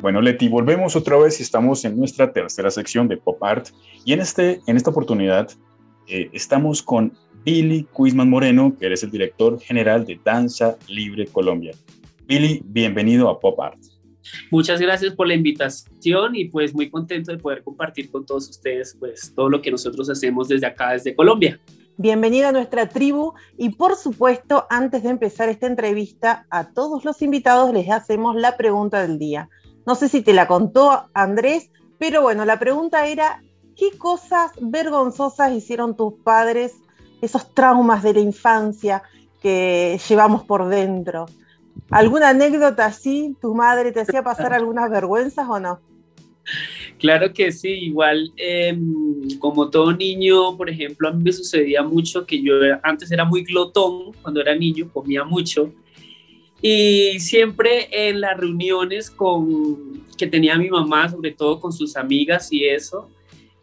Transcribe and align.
Bueno, 0.00 0.20
Leti, 0.20 0.46
volvemos 0.46 0.94
otra 0.94 1.18
vez 1.18 1.40
y 1.40 1.42
estamos 1.42 1.84
en 1.84 1.98
nuestra 1.98 2.32
tercera 2.32 2.70
sección 2.70 3.08
de 3.08 3.16
Pop 3.16 3.42
Art. 3.42 3.70
Y 4.04 4.12
en, 4.12 4.20
este, 4.20 4.60
en 4.68 4.76
esta 4.76 4.90
oportunidad 4.90 5.50
eh, 6.06 6.30
estamos 6.32 6.80
con 6.80 7.12
Billy 7.44 7.88
Cuisman 7.92 8.30
Moreno, 8.30 8.76
que 8.78 8.86
eres 8.86 9.02
el 9.02 9.10
director 9.10 9.58
general 9.60 10.06
de 10.06 10.20
Danza 10.24 10.76
Libre 10.86 11.26
Colombia. 11.26 11.74
Billy, 12.24 12.62
bienvenido 12.64 13.28
a 13.28 13.40
Pop 13.40 13.60
Art. 13.60 13.80
Muchas 14.52 14.80
gracias 14.80 15.12
por 15.12 15.26
la 15.26 15.34
invitación 15.34 16.36
y 16.36 16.44
pues 16.44 16.72
muy 16.72 16.88
contento 16.88 17.32
de 17.32 17.38
poder 17.38 17.64
compartir 17.64 18.08
con 18.08 18.24
todos 18.24 18.48
ustedes 18.48 18.96
pues 18.96 19.32
todo 19.34 19.48
lo 19.48 19.60
que 19.60 19.72
nosotros 19.72 20.08
hacemos 20.08 20.46
desde 20.46 20.66
acá, 20.66 20.92
desde 20.92 21.16
Colombia. 21.16 21.60
Bienvenido 21.98 22.48
a 22.48 22.52
nuestra 22.52 22.90
tribu 22.90 23.32
y 23.56 23.70
por 23.70 23.96
supuesto, 23.96 24.66
antes 24.68 25.02
de 25.02 25.08
empezar 25.08 25.48
esta 25.48 25.66
entrevista, 25.66 26.44
a 26.50 26.64
todos 26.64 27.06
los 27.06 27.22
invitados 27.22 27.72
les 27.72 27.90
hacemos 27.90 28.36
la 28.36 28.58
pregunta 28.58 29.00
del 29.00 29.18
día. 29.18 29.48
No 29.86 29.94
sé 29.94 30.10
si 30.10 30.20
te 30.20 30.34
la 30.34 30.46
contó 30.46 31.08
Andrés, 31.14 31.70
pero 31.98 32.20
bueno, 32.20 32.44
la 32.44 32.58
pregunta 32.58 33.06
era, 33.06 33.42
¿qué 33.76 33.96
cosas 33.96 34.50
vergonzosas 34.60 35.52
hicieron 35.52 35.96
tus 35.96 36.12
padres, 36.22 36.74
esos 37.22 37.54
traumas 37.54 38.02
de 38.02 38.12
la 38.12 38.20
infancia 38.20 39.02
que 39.40 39.98
llevamos 40.06 40.44
por 40.44 40.68
dentro? 40.68 41.24
¿Alguna 41.90 42.28
anécdota 42.28 42.84
así? 42.84 43.38
¿Tu 43.40 43.54
madre 43.54 43.92
te 43.92 44.00
hacía 44.00 44.22
pasar 44.22 44.52
algunas 44.52 44.90
vergüenzas 44.90 45.48
o 45.48 45.58
no? 45.58 45.80
Claro 46.98 47.32
que 47.32 47.52
sí, 47.52 47.68
igual 47.68 48.32
em, 48.36 49.38
como 49.38 49.68
todo 49.68 49.92
niño, 49.92 50.56
por 50.56 50.70
ejemplo, 50.70 51.08
a 51.08 51.12
mí 51.12 51.22
me 51.22 51.32
sucedía 51.32 51.82
mucho 51.82 52.24
que 52.24 52.42
yo 52.42 52.54
antes 52.82 53.10
era 53.12 53.24
muy 53.24 53.44
glotón, 53.44 54.12
cuando 54.22 54.40
era 54.40 54.54
niño 54.54 54.88
comía 54.92 55.22
mucho 55.24 55.72
y 56.62 57.20
siempre 57.20 57.88
en 57.92 58.20
las 58.20 58.36
reuniones 58.38 59.10
con, 59.10 60.04
que 60.16 60.26
tenía 60.26 60.56
mi 60.56 60.70
mamá, 60.70 61.08
sobre 61.08 61.32
todo 61.32 61.60
con 61.60 61.72
sus 61.72 61.96
amigas 61.96 62.52
y 62.52 62.64
eso, 62.64 63.08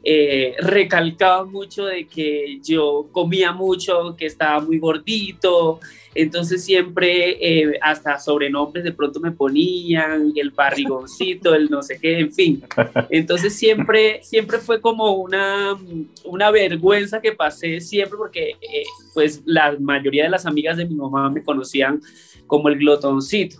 eh, 0.04 0.56
recalcaba 0.60 1.46
mucho 1.46 1.86
de 1.86 2.06
que 2.08 2.60
yo 2.62 3.08
comía 3.12 3.54
mucho, 3.54 4.16
que 4.18 4.26
estaba 4.26 4.60
muy 4.60 4.78
gordito, 4.78 5.80
entonces 6.16 6.64
siempre 6.64 7.38
eh, 7.40 7.80
hasta 7.82 8.20
sobrenombres 8.20 8.84
de 8.84 8.92
pronto 8.92 9.20
me 9.20 9.32
ponían, 9.32 10.34
el 10.36 10.52
barrigoncito, 10.52 11.56
el 11.56 11.70
no 11.70 11.82
sé 11.82 12.00
qué, 12.00 12.20
en 12.20 12.32
fin. 12.32 12.64
Entonces 13.10 13.56
siempre, 13.56 14.22
siempre 14.24 14.60
fue 14.60 14.80
como 14.80 15.14
una, 15.14 15.78
una 16.26 16.52
vergüenza 16.52 17.22
que 17.22 17.32
pasé 17.32 17.80
siempre 17.80 18.18
porque 18.18 18.50
eh, 18.62 18.84
pues 19.14 19.42
la 19.46 19.76
mayoría 19.80 20.26
de 20.26 20.30
las 20.30 20.46
amigas 20.46 20.78
de 20.78 20.86
mi 20.86 20.96
mamá 20.96 21.30
me 21.30 21.44
conocían 21.44 22.02
como 22.46 22.70
el 22.70 22.78
glotoncito. 22.78 23.58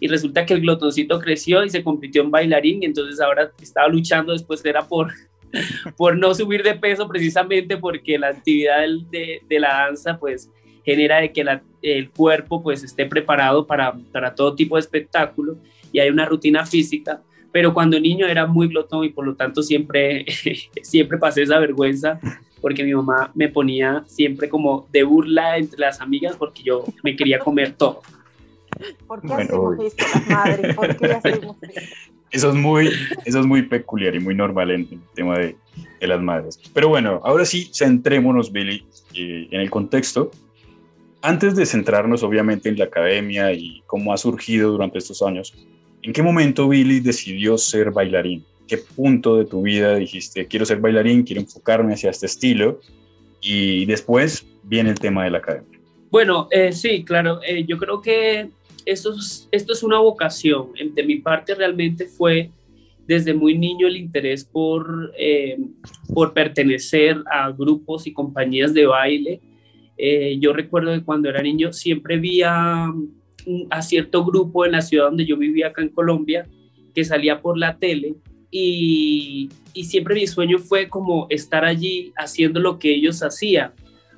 Y 0.00 0.08
resulta 0.08 0.44
que 0.44 0.54
el 0.54 0.60
glotoncito 0.60 1.18
creció 1.20 1.64
y 1.64 1.70
se 1.70 1.82
convirtió 1.82 2.22
en 2.22 2.30
bailarín, 2.30 2.82
entonces 2.82 3.20
ahora 3.20 3.50
estaba 3.62 3.88
luchando, 3.88 4.32
después 4.32 4.62
era 4.64 4.86
por, 4.86 5.10
por 5.96 6.16
no 6.16 6.34
subir 6.34 6.62
de 6.62 6.74
peso 6.74 7.08
precisamente 7.08 7.76
porque 7.76 8.18
la 8.18 8.28
actividad 8.28 8.82
de, 9.10 9.42
de 9.48 9.60
la 9.60 9.68
danza 9.68 10.18
pues 10.18 10.50
genera 10.86 11.20
de 11.20 11.32
que 11.32 11.44
el 11.82 12.10
cuerpo 12.10 12.62
pues 12.62 12.84
esté 12.84 13.06
preparado 13.06 13.66
para, 13.66 13.94
para 14.12 14.34
todo 14.34 14.54
tipo 14.54 14.76
de 14.76 14.80
espectáculo 14.80 15.56
y 15.92 15.98
hay 15.98 16.10
una 16.10 16.26
rutina 16.26 16.64
física, 16.64 17.22
pero 17.50 17.74
cuando 17.74 17.98
niño 17.98 18.26
era 18.26 18.46
muy 18.46 18.68
glotón 18.68 19.04
y 19.04 19.08
por 19.08 19.26
lo 19.26 19.34
tanto 19.34 19.62
siempre, 19.62 20.24
siempre 20.82 21.18
pasé 21.18 21.42
esa 21.42 21.58
vergüenza 21.58 22.20
porque 22.60 22.84
mi 22.84 22.94
mamá 22.94 23.32
me 23.34 23.48
ponía 23.48 24.04
siempre 24.06 24.48
como 24.48 24.86
de 24.92 25.02
burla 25.02 25.58
entre 25.58 25.80
las 25.80 26.00
amigas 26.00 26.36
porque 26.36 26.62
yo 26.62 26.84
me 27.02 27.16
quería 27.16 27.40
comer 27.40 27.72
todo. 27.72 28.02
¿Por 29.06 29.22
qué 29.22 29.32
hacemos 29.32 29.78
esto 29.80 30.04
las 30.14 30.26
madres? 30.28 30.76
¿Por 30.76 30.96
qué 30.96 31.06
hacemos 31.06 31.56
Eso 32.36 32.50
es 32.50 32.54
muy, 32.54 32.90
eso 33.24 33.40
es 33.40 33.46
muy 33.46 33.62
peculiar 33.62 34.14
y 34.14 34.20
muy 34.20 34.34
normal 34.34 34.70
en 34.70 34.80
el 34.82 35.00
tema 35.14 35.38
de, 35.38 35.56
las 36.02 36.20
madres. 36.20 36.60
Pero 36.74 36.90
bueno, 36.90 37.22
ahora 37.24 37.46
sí, 37.46 37.70
centrémonos, 37.72 38.52
Billy, 38.52 38.84
eh, 39.14 39.48
en 39.50 39.60
el 39.62 39.70
contexto. 39.70 40.30
Antes 41.22 41.56
de 41.56 41.64
centrarnos, 41.64 42.22
obviamente, 42.22 42.68
en 42.68 42.78
la 42.78 42.84
academia 42.84 43.52
y 43.52 43.82
cómo 43.86 44.12
ha 44.12 44.18
surgido 44.18 44.70
durante 44.70 44.98
estos 44.98 45.22
años, 45.22 45.54
¿en 46.02 46.12
qué 46.12 46.22
momento 46.22 46.68
Billy 46.68 47.00
decidió 47.00 47.56
ser 47.56 47.90
bailarín? 47.90 48.44
¿Qué 48.68 48.76
punto 48.76 49.38
de 49.38 49.46
tu 49.46 49.62
vida 49.62 49.94
dijiste, 49.96 50.46
quiero 50.46 50.66
ser 50.66 50.78
bailarín, 50.78 51.22
quiero 51.22 51.40
enfocarme 51.40 51.94
hacia 51.94 52.10
este 52.10 52.26
estilo? 52.26 52.80
Y 53.40 53.86
después 53.86 54.46
viene 54.62 54.90
el 54.90 54.98
tema 54.98 55.24
de 55.24 55.30
la 55.30 55.38
academia. 55.38 55.78
Bueno, 56.10 56.48
eh, 56.50 56.70
sí, 56.72 57.02
claro. 57.02 57.40
Eh, 57.42 57.64
yo 57.66 57.78
creo 57.78 58.02
que 58.02 58.50
esto 58.86 59.12
es, 59.12 59.48
esto 59.50 59.72
es 59.72 59.82
una 59.82 59.98
vocación. 59.98 60.68
De 60.94 61.02
mi 61.02 61.16
parte 61.16 61.54
realmente 61.54 62.06
fue 62.06 62.50
desde 63.06 63.34
muy 63.34 63.58
niño 63.58 63.86
el 63.86 63.96
interés 63.96 64.44
por, 64.44 65.12
eh, 65.18 65.58
por 66.14 66.32
pertenecer 66.32 67.22
a 67.30 67.50
grupos 67.50 68.06
y 68.06 68.12
compañías 68.12 68.72
de 68.72 68.86
baile. 68.86 69.40
Eh, 69.98 70.38
yo 70.40 70.52
recuerdo 70.52 70.92
que 70.92 71.04
cuando 71.04 71.28
era 71.28 71.42
niño 71.42 71.72
siempre 71.72 72.18
vi 72.18 72.42
a, 72.42 72.92
a, 73.70 73.82
cierto 73.82 74.24
grupo 74.24 74.64
en 74.64 74.72
la 74.72 74.82
ciudad 74.82 75.06
donde 75.06 75.26
yo 75.26 75.36
vivía 75.36 75.68
acá 75.68 75.82
en 75.82 75.88
Colombia 75.88 76.46
que 76.94 77.04
salía 77.04 77.40
por 77.40 77.56
la 77.56 77.78
tele 77.78 78.14
y, 78.50 79.48
y 79.72 79.84
siempre 79.84 80.14
mi 80.14 80.26
sueño 80.26 80.58
fue 80.58 80.88
como 80.88 81.26
estar 81.30 81.64
allí 81.64 82.12
haciendo 82.16 82.60
lo 82.60 82.78
que 82.78 82.94
ellos 82.94 83.22
hacían 83.22 83.72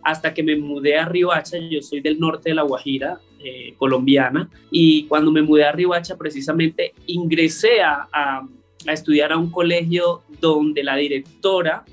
hasta 0.09 0.33
que 0.33 0.43
me 0.43 0.57
mudé 0.57 0.97
a 0.97 1.05
Riohacha, 1.05 1.59
yo 1.59 1.83
soy 1.83 2.01
del 2.01 2.19
norte 2.19 2.49
de 2.49 2.55
La 2.55 2.63
Guajira, 2.63 3.21
eh, 3.45 3.75
colombiana, 3.77 4.49
y 4.71 5.05
cuando 5.05 5.31
me 5.31 5.43
mudé 5.43 5.65
a 5.65 5.73
Riohacha 5.73 6.17
precisamente 6.17 6.95
ingresé 7.07 7.83
a, 7.83 8.09
a, 8.11 8.49
estudiar 8.91 9.33
a 9.33 9.37
un 9.37 9.51
colegio 9.51 10.23
donde 10.41 10.83
la 10.83 10.97
directora 10.97 11.85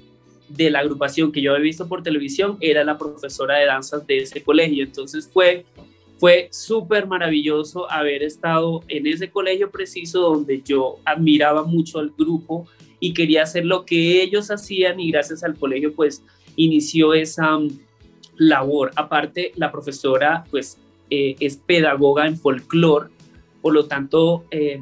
de 0.48 0.70
la 0.70 0.80
agrupación 0.80 1.34
que 1.34 1.42
yo 1.42 1.52
había 1.52 1.64
visto 1.64 1.90
por 1.90 2.04
televisión 2.04 2.58
era 2.62 2.86
la 2.86 2.98
profesora 2.98 3.58
de 3.58 3.66
danzas 3.66 4.08
de 4.08 4.20
ese 4.20 4.42
colegio, 4.42 4.86
entonces 4.86 5.30
fue 5.32 5.66
fue 6.18 6.48
súper 6.50 7.08
maravilloso 7.08 7.92
haber 7.92 8.24
estado 8.24 8.82
en 8.88 9.06
ese 9.06 9.30
colegio 9.30 9.70
preciso 9.70 10.22
donde 10.22 10.62
yo 10.62 11.00
admiraba 11.04 11.66
mucho 11.66 12.00
al 12.00 12.12
grupo 12.18 12.66
y 13.02 13.14
quería 13.14 13.44
hacer 13.44 13.66
lo 13.66 13.86
que 13.86 14.22
ellos 14.22 14.50
hacían 14.50 15.02
y 15.02 15.12
gracias 15.12 15.44
al 15.44 15.58
colegio 15.58 15.94
pues 15.94 16.24
inició 16.56 17.14
esa 17.14 17.60
labor. 18.38 18.92
Aparte, 18.96 19.52
la 19.56 19.72
profesora 19.72 20.44
pues 20.50 20.78
eh, 21.10 21.36
es 21.40 21.58
pedagoga 21.58 22.28
en 22.28 22.38
folclore, 22.38 23.10
por 23.62 23.74
lo 23.74 23.86
tanto 23.86 24.46
eh, 24.52 24.80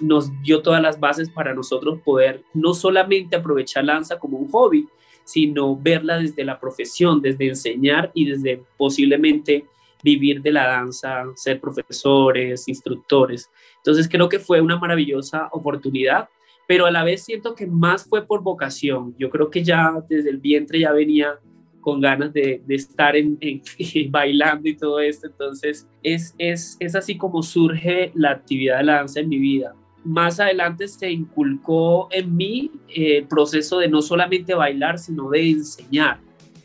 nos 0.00 0.30
dio 0.42 0.62
todas 0.62 0.82
las 0.82 0.98
bases 0.98 1.30
para 1.30 1.54
nosotros 1.54 2.00
poder 2.04 2.42
no 2.52 2.74
solamente 2.74 3.36
aprovechar 3.36 3.84
la 3.84 3.94
danza 3.94 4.18
como 4.18 4.38
un 4.38 4.50
hobby, 4.50 4.86
sino 5.24 5.76
verla 5.76 6.18
desde 6.18 6.44
la 6.44 6.60
profesión, 6.60 7.20
desde 7.20 7.48
enseñar 7.48 8.10
y 8.14 8.26
desde 8.26 8.62
posiblemente 8.76 9.64
vivir 10.02 10.42
de 10.42 10.52
la 10.52 10.66
danza, 10.66 11.24
ser 11.34 11.60
profesores, 11.60 12.68
instructores. 12.68 13.50
Entonces 13.78 14.08
creo 14.08 14.28
que 14.28 14.38
fue 14.38 14.60
una 14.60 14.78
maravillosa 14.78 15.48
oportunidad, 15.50 16.28
pero 16.68 16.86
a 16.86 16.90
la 16.90 17.04
vez 17.04 17.24
siento 17.24 17.54
que 17.54 17.66
más 17.66 18.06
fue 18.06 18.26
por 18.26 18.42
vocación. 18.42 19.14
Yo 19.18 19.30
creo 19.30 19.50
que 19.50 19.64
ya 19.64 19.94
desde 20.08 20.30
el 20.30 20.38
vientre 20.38 20.80
ya 20.80 20.92
venía 20.92 21.38
con 21.84 22.00
ganas 22.00 22.32
de, 22.32 22.62
estar 22.70 23.14
en, 23.14 23.36
en, 23.42 23.60
bailando 24.10 24.68
y 24.68 24.74
todo 24.74 25.00
esto. 25.00 25.26
Entonces, 25.26 25.86
es, 26.02 26.34
es, 26.38 26.78
es 26.80 26.96
así 26.96 27.18
como 27.18 27.42
surge 27.42 28.10
la 28.14 28.30
actividad 28.30 28.78
de 28.78 28.84
la 28.84 28.94
danza 28.94 29.20
en 29.20 29.28
mi 29.28 29.38
vida. 29.38 29.74
Más 30.02 30.40
adelante 30.40 30.88
se 30.88 31.10
inculcó 31.10 32.08
en 32.10 32.34
mí 32.34 32.70
eh, 32.88 33.18
el 33.18 33.28
proceso 33.28 33.78
de 33.78 33.88
no 33.88 34.00
solamente 34.00 34.54
bailar, 34.54 34.98
sino 34.98 35.28
de 35.28 35.50
enseñar. 35.50 36.20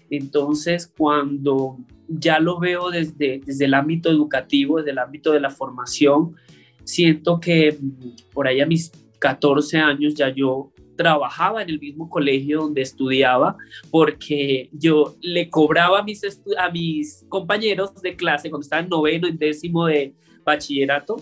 Entonces, 0.09 0.91
cuando 0.97 1.77
ya 2.07 2.39
lo 2.39 2.57
veo 2.57 2.89
desde, 2.89 3.41
desde 3.45 3.65
el 3.65 3.73
ámbito 3.73 4.09
educativo, 4.09 4.77
desde 4.77 4.91
el 4.91 4.99
ámbito 4.99 5.33
de 5.33 5.41
la 5.41 5.49
formación, 5.49 6.35
siento 6.85 7.41
que 7.41 7.77
mm, 7.79 8.31
por 8.33 8.47
ahí 8.47 8.61
a 8.61 8.65
mis 8.65 8.91
14 9.19 9.77
años 9.79 10.15
ya 10.15 10.29
yo 10.29 10.71
trabajaba 10.99 11.61
en 11.61 11.69
el 11.69 11.79
mismo 11.79 12.09
colegio 12.09 12.59
donde 12.59 12.81
estudiaba 12.81 13.55
porque 13.89 14.69
yo 14.73 15.15
le 15.21 15.49
cobraba 15.49 15.99
a 15.99 16.03
mis, 16.03 16.21
a 16.57 16.69
mis 16.69 17.25
compañeros 17.29 17.95
de 18.01 18.17
clase 18.17 18.49
cuando 18.49 18.63
estaban 18.63 18.83
en 18.83 18.89
noveno, 18.89 19.25
en 19.25 19.37
décimo 19.37 19.85
de 19.85 20.13
bachillerato, 20.43 21.15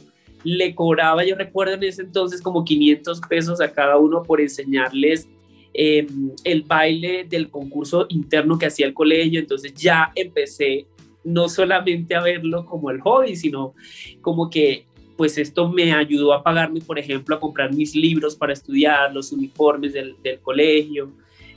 le 0.44 0.74
cobraba, 0.74 1.24
yo 1.24 1.36
recuerdo 1.36 1.76
en 1.76 1.84
ese 1.84 2.02
entonces, 2.02 2.42
como 2.42 2.66
500 2.66 3.22
pesos 3.30 3.62
a 3.62 3.72
cada 3.72 3.98
uno 3.98 4.24
por 4.24 4.42
enseñarles 4.42 5.30
eh, 5.76 6.08
el 6.44 6.64
baile 6.64 7.28
del 7.30 7.52
concurso 7.52 8.08
interno 8.10 8.58
que 8.58 8.66
hacía 8.66 8.88
el 8.88 8.96
colegio. 8.96 9.40
Entonces 9.40 9.76
ya 9.76 10.12
empecé 10.16 10.88
no 11.24 11.50
solamente 11.50 12.16
a 12.16 12.24
verlo 12.24 12.66
como 12.66 12.90
el 12.90 13.00
hobby, 13.02 13.36
sino 13.36 13.76
como 14.22 14.50
que 14.50 14.87
pues 15.18 15.38
esto 15.38 15.68
me 15.68 15.92
ayudó 15.92 16.34
a 16.34 16.44
pagarme, 16.44 16.80
por 16.80 17.00
ejemplo, 17.00 17.36
a 17.36 17.40
comprar 17.40 17.74
mis 17.74 17.96
libros 17.96 18.36
para 18.36 18.54
estudiar, 18.54 19.14
los 19.14 19.32
uniformes 19.32 19.94
del, 19.94 20.16
del 20.24 20.40
colegio. 20.40 21.10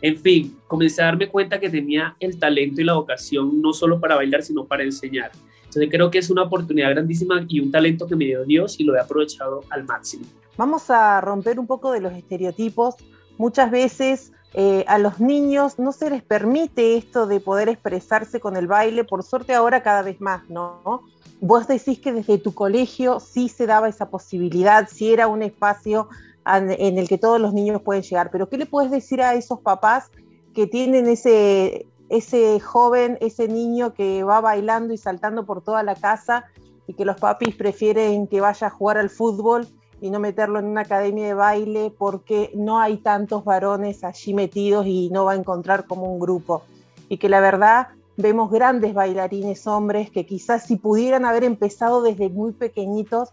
En 0.03 0.17
fin, 0.17 0.57
comencé 0.67 1.03
a 1.03 1.07
darme 1.07 1.29
cuenta 1.29 1.61
que 1.61 1.69
tenía 1.69 2.17
el 2.19 2.39
talento 2.39 2.81
y 2.81 2.85
la 2.85 2.95
vocación 2.95 3.61
no 3.61 3.75
solo 3.75 4.01
para 4.01 4.17
bailar, 4.17 4.43
sino 4.43 4.65
para 4.65 4.83
enseñar. 4.83 5.31
Entonces 5.71 5.89
creo 5.91 6.11
que 6.11 6.19
es 6.19 6.31
una 6.31 6.43
oportunidad 6.43 6.91
grandísima 6.91 7.45
y 7.47 7.61
un 7.61 7.71
talento 7.71 8.09
que 8.09 8.17
me 8.17 8.25
dio 8.25 8.45
Dios 8.45 8.81
y 8.81 8.85
lo 8.85 8.97
he 8.97 9.01
aprovechado 9.01 9.63
al 9.71 9.85
máximo. 9.85 10.25
Vamos 10.57 10.91
a 10.91 11.21
romper 11.21 11.61
un 11.61 11.67
poco 11.67 11.93
de 11.93 12.01
los 12.01 12.13
estereotipos. 12.13 12.97
Muchas 13.39 13.71
veces 13.71 14.33
eh, 14.55 14.85
a 14.89 14.99
los 14.99 15.21
niños 15.21 15.79
no 15.79 15.93
se 15.93 16.11
les 16.11 16.23
permite 16.23 16.97
esto 16.97 17.27
de 17.27 17.39
poder 17.39 17.69
expresarse 17.69 18.41
con 18.41 18.57
el 18.57 18.67
baile, 18.67 19.05
por 19.05 19.23
suerte 19.23 19.55
ahora 19.55 19.83
cada 19.83 20.03
vez 20.03 20.21
más, 20.21 20.49
¿no? 20.51 21.03
Vos 21.41 21.67
decís 21.67 21.99
que 21.99 22.13
desde 22.13 22.39
tu 22.39 22.53
colegio 22.53 23.19
sí 23.19 23.49
se 23.49 23.67
daba 23.67 23.89
esa 23.89 24.11
posibilidad, 24.11 24.89
sí 24.91 25.13
era 25.13 25.27
un 25.27 25.43
espacio 25.43 26.09
en 26.45 26.99
el 26.99 27.09
que 27.09 27.19
todos 27.19 27.41
los 27.41 27.55
niños 27.55 27.81
pueden 27.83 28.03
llegar, 28.03 28.31
pero 28.31 28.49
¿qué 28.49 28.59
le 28.59 28.67
puedes 28.67 28.91
decir 28.91 29.23
a 29.23 29.35
esos 29.35 29.61
papás 29.61 30.11
que 30.55 30.67
tienen 30.67 31.07
ese, 31.07 31.87
ese 32.09 32.59
joven, 32.61 33.19
ese 33.21 33.47
niño 33.49 33.95
que 33.95 34.25
va 34.25 34.41
bailando 34.41 34.93
y 34.93 34.99
saltando 34.99 35.47
por 35.47 35.63
toda 35.63 35.83
la 35.83 35.95
casa 35.95 36.45
y 36.87 36.95
que 36.95 37.05
los 37.05 37.19
papis 37.19 37.55
prefieren 37.55 38.27
que 38.27 38.41
vaya 38.41 38.67
a 38.67 38.71
jugar 38.71 38.99
al 38.99 39.11
fútbol 39.11 39.67
y 40.01 40.11
no 40.11 40.19
meterlo 40.19 40.59
en 40.59 40.65
una 40.65 40.81
academia 40.83 41.27
de 41.27 41.35
baile 41.35 41.93
porque 41.97 42.51
no 42.55 42.81
hay 42.81 42.97
tantos 42.99 43.45
varones 43.45 44.03
allí 44.03 44.35
metidos 44.35 44.87
y 44.87 45.09
no 45.11 45.25
va 45.25 45.33
a 45.33 45.37
encontrar 45.37 45.87
como 45.87 46.13
un 46.13 46.19
grupo. 46.19 46.63
Y 47.09 47.19
que 47.19 47.29
la 47.29 47.41
verdad 47.41 47.89
vemos 48.21 48.51
grandes 48.51 48.95
bailarines 48.95 49.67
hombres 49.67 50.11
que 50.11 50.27
quizás 50.27 50.67
si 50.67 50.77
pudieran 50.77 51.25
haber 51.25 51.45
empezado 51.45 52.03
desde 52.03 52.29
muy 52.29 52.53
pequeñitos, 52.53 53.31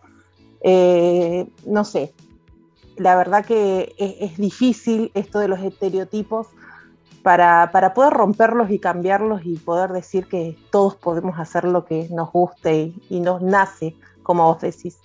eh, 0.62 1.48
no 1.66 1.86
sé, 1.86 2.14
la 2.98 3.16
verdad 3.16 3.46
que 3.46 3.94
es, 3.98 4.38
difícil 4.38 5.12
esto 5.14 5.40
de 5.40 5.48
los 5.48 5.60
estereotipos 5.60 6.48
para, 7.22 7.72
poder 7.94 8.14
romperlos 8.14 8.72
y 8.72 8.80
cambiarlos 8.80 9.42
y 9.46 9.58
poder 9.58 9.92
decir 9.92 10.26
que 10.26 10.56
todos 10.72 10.96
podemos 10.96 11.40
hacer 11.40 11.66
lo 11.66 11.86
que 11.86 12.08
nos 12.10 12.32
guste 12.32 12.94
y, 13.10 13.20
nos 13.20 13.42
nace, 13.42 13.96
como 14.24 14.46
vos 14.46 14.62
decís. 14.62 14.98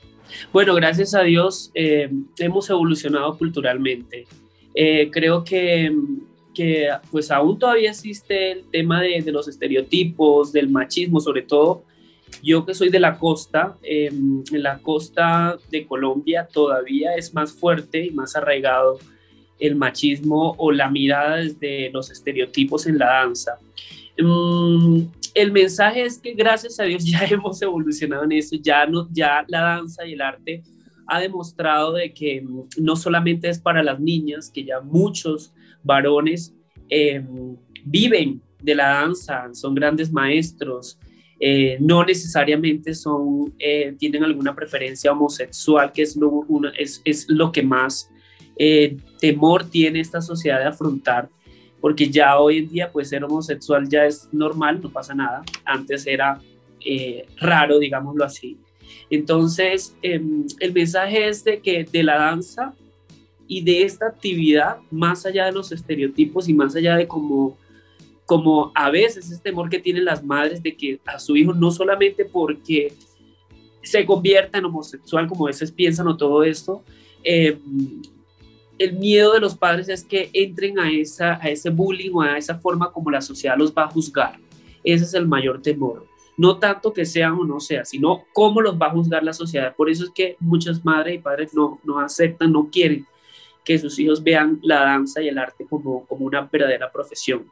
Bueno, 0.53 0.75
gracias 0.75 1.15
a 1.15 1.23
Dios 1.23 1.71
eh, 1.75 2.11
hemos 2.39 2.71
evolucionado 2.71 3.37
culturalmente. 3.37 4.27
Eh, 4.75 5.11
creo 5.11 5.45
que, 5.45 5.95
que, 6.55 6.89
pues 7.11 7.31
aún 7.31 7.59
todavía 7.59 7.91
existe 7.91 8.53
el 8.53 8.65
tema 8.71 9.01
de, 9.01 9.23
de, 9.23 9.33
los 9.33 9.49
estereotipos, 9.49 10.53
del 10.53 10.69
machismo, 10.69 11.21
sobre 11.21 11.43
todo 11.43 11.85
yo 12.43 12.65
que 12.65 12.75
soy 12.75 12.89
de 12.89 13.01
la 13.01 13.19
costa, 13.19 13.77
em, 13.83 14.43
en 14.53 14.63
la 14.63 14.79
costa 14.79 15.59
de 15.71 15.87
Colombia 15.87 16.49
todavía 16.51 17.15
es 17.17 17.35
más 17.35 17.53
fuerte 17.53 18.07
y 18.07 18.11
más 18.11 18.37
arraigado 18.37 18.99
el 19.59 19.77
machismo 19.77 20.55
o 20.59 20.73
la 20.73 20.89
mirada 20.89 21.37
desde 21.37 21.91
los 21.91 22.11
estereotipos 22.11 22.87
en 22.87 22.99
la 22.99 23.07
danza. 23.07 23.59
Em, 24.17 25.09
el 25.35 25.53
mensaje 25.53 26.03
es 26.03 26.19
que 26.19 26.35
gracias 26.35 26.79
a 26.81 26.85
Dios 26.85 27.05
ya 27.11 27.25
hemos 27.25 27.61
evolucionado 27.63 28.25
en 28.25 28.33
eso, 28.33 28.57
ya, 28.61 28.87
no, 28.87 29.09
ya 29.13 29.45
la 29.49 29.61
danza 29.61 30.07
y 30.07 30.15
el 30.15 30.21
arte 30.21 30.63
ha 31.15 31.21
demostrado 31.21 31.93
de 31.93 32.13
que 32.13 32.39
em, 32.39 32.65
no 32.79 32.97
solamente 32.97 33.49
es 33.49 33.59
para 33.59 33.83
las 33.83 34.01
niñas, 34.01 34.51
que 34.51 34.65
ya 34.65 34.81
muchos 34.81 35.53
varones 35.83 36.55
viven 37.85 38.43
de 38.63 38.75
la 38.75 38.89
danza, 38.89 39.49
son 39.55 39.75
grandes 39.75 40.13
maestros, 40.13 40.99
eh, 41.45 41.77
no 41.81 42.05
necesariamente 42.05 42.95
son, 42.95 43.53
eh, 43.59 43.97
tienen 43.99 44.23
alguna 44.23 44.55
preferencia 44.55 45.11
homosexual, 45.11 45.91
que 45.91 46.03
es 46.03 46.17
lo, 46.17 46.47
es, 46.79 47.03
es 47.05 47.29
lo 47.29 47.51
que 47.51 47.65
más 47.65 48.09
eh, 48.57 48.97
temor 49.19 49.65
tiene 49.65 49.99
esta 49.99 50.21
sociedad 50.21 50.61
de 50.61 50.67
afrontar, 50.67 51.29
porque 51.81 52.09
ya 52.09 52.39
hoy 52.39 52.59
en 52.59 52.69
día 52.69 52.93
pues 52.93 53.09
ser 53.09 53.25
homosexual 53.25 53.89
ya 53.89 54.07
es 54.07 54.29
normal, 54.31 54.81
no 54.81 54.91
pasa 54.91 55.15
nada, 55.15 55.43
antes 55.65 56.07
era 56.07 56.41
raro, 57.41 57.81
digámoslo 57.81 58.25
así. 58.25 58.57
Entonces, 59.13 59.95
em, 60.01 60.47
el 60.59 60.73
mensaje 60.73 61.29
es 61.29 61.45
de 61.45 61.61
que 61.61 61.85
de 61.85 62.03
la 62.03 62.17
danza 62.17 62.75
y 63.47 63.63
de 63.63 63.83
esta 63.83 64.07
actividad, 64.07 64.79
más 64.91 65.27
allá 65.27 65.45
de 65.45 65.53
los 65.53 65.71
estereotipos 65.71 66.49
y 66.49 66.55
más 66.55 66.75
allá 66.75 66.97
de 66.97 67.07
cómo 67.07 67.59
como 68.25 68.73
a 68.75 68.89
veces 68.89 69.31
ese 69.31 69.43
temor 69.43 69.69
que 69.69 69.79
tienen 69.79 70.07
las 70.07 70.25
madres 70.25 70.63
de 70.63 70.75
que 70.75 70.99
a 71.05 71.19
su 71.19 71.37
hijo 71.37 71.53
no 71.53 71.71
solamente 71.71 72.25
porque 72.25 72.95
se 73.83 74.07
convierta 74.07 74.57
en 74.57 74.65
homosexual, 74.65 75.27
como 75.27 75.45
a 75.47 75.51
veces 75.51 75.71
piensan 75.71 76.09
o 76.09 76.17
todo 76.17 76.43
esto, 76.43 76.83
eh, 77.23 77.59
el 78.79 78.93
miedo 78.95 79.35
de 79.35 79.41
los 79.41 79.55
padres 79.55 79.91
es 79.91 80.03
que 80.03 80.31
entren 80.33 80.79
a, 80.79 80.91
esa, 80.91 81.35
a 81.35 81.51
ese 81.51 81.69
bullying 81.69 82.13
o 82.15 82.23
a 82.23 82.39
esa 82.39 82.59
forma 82.59 82.91
como 82.91 83.11
la 83.11 83.21
sociedad 83.21 83.59
los 83.59 83.75
va 83.75 83.85
a 83.85 83.91
juzgar. 83.91 84.39
Ese 84.83 85.05
es 85.05 85.13
el 85.13 85.27
mayor 85.27 85.61
temor. 85.61 86.07
No 86.43 86.59
tanto 86.59 86.93
que 86.93 87.07
sean 87.07 87.35
o 87.35 87.45
no 87.45 87.61
sean, 87.61 87.87
sino 87.87 88.25
cómo 88.33 88.61
los 88.61 88.75
va 88.75 88.87
a 88.87 88.91
juzgar 88.91 89.23
la 89.23 89.33
sociedad. 89.33 89.77
Por 89.77 89.89
eso 89.89 90.03
es 90.03 90.11
que 90.11 90.35
muchas 90.41 90.85
madres 90.85 91.15
y 91.15 91.19
padres 91.19 91.55
no, 91.55 91.79
no 91.85 92.01
aceptan, 92.01 92.51
no 92.51 92.69
quieren 92.69 93.07
que 93.65 93.79
sus 93.79 93.97
hijos 94.01 94.21
vean 94.25 94.59
la 94.61 94.81
danza 94.81 95.23
y 95.23 95.29
el 95.29 95.39
arte 95.39 95.65
como, 95.71 96.05
como 96.05 96.27
una 96.27 96.41
verdadera 96.41 96.91
profesión. 96.91 97.49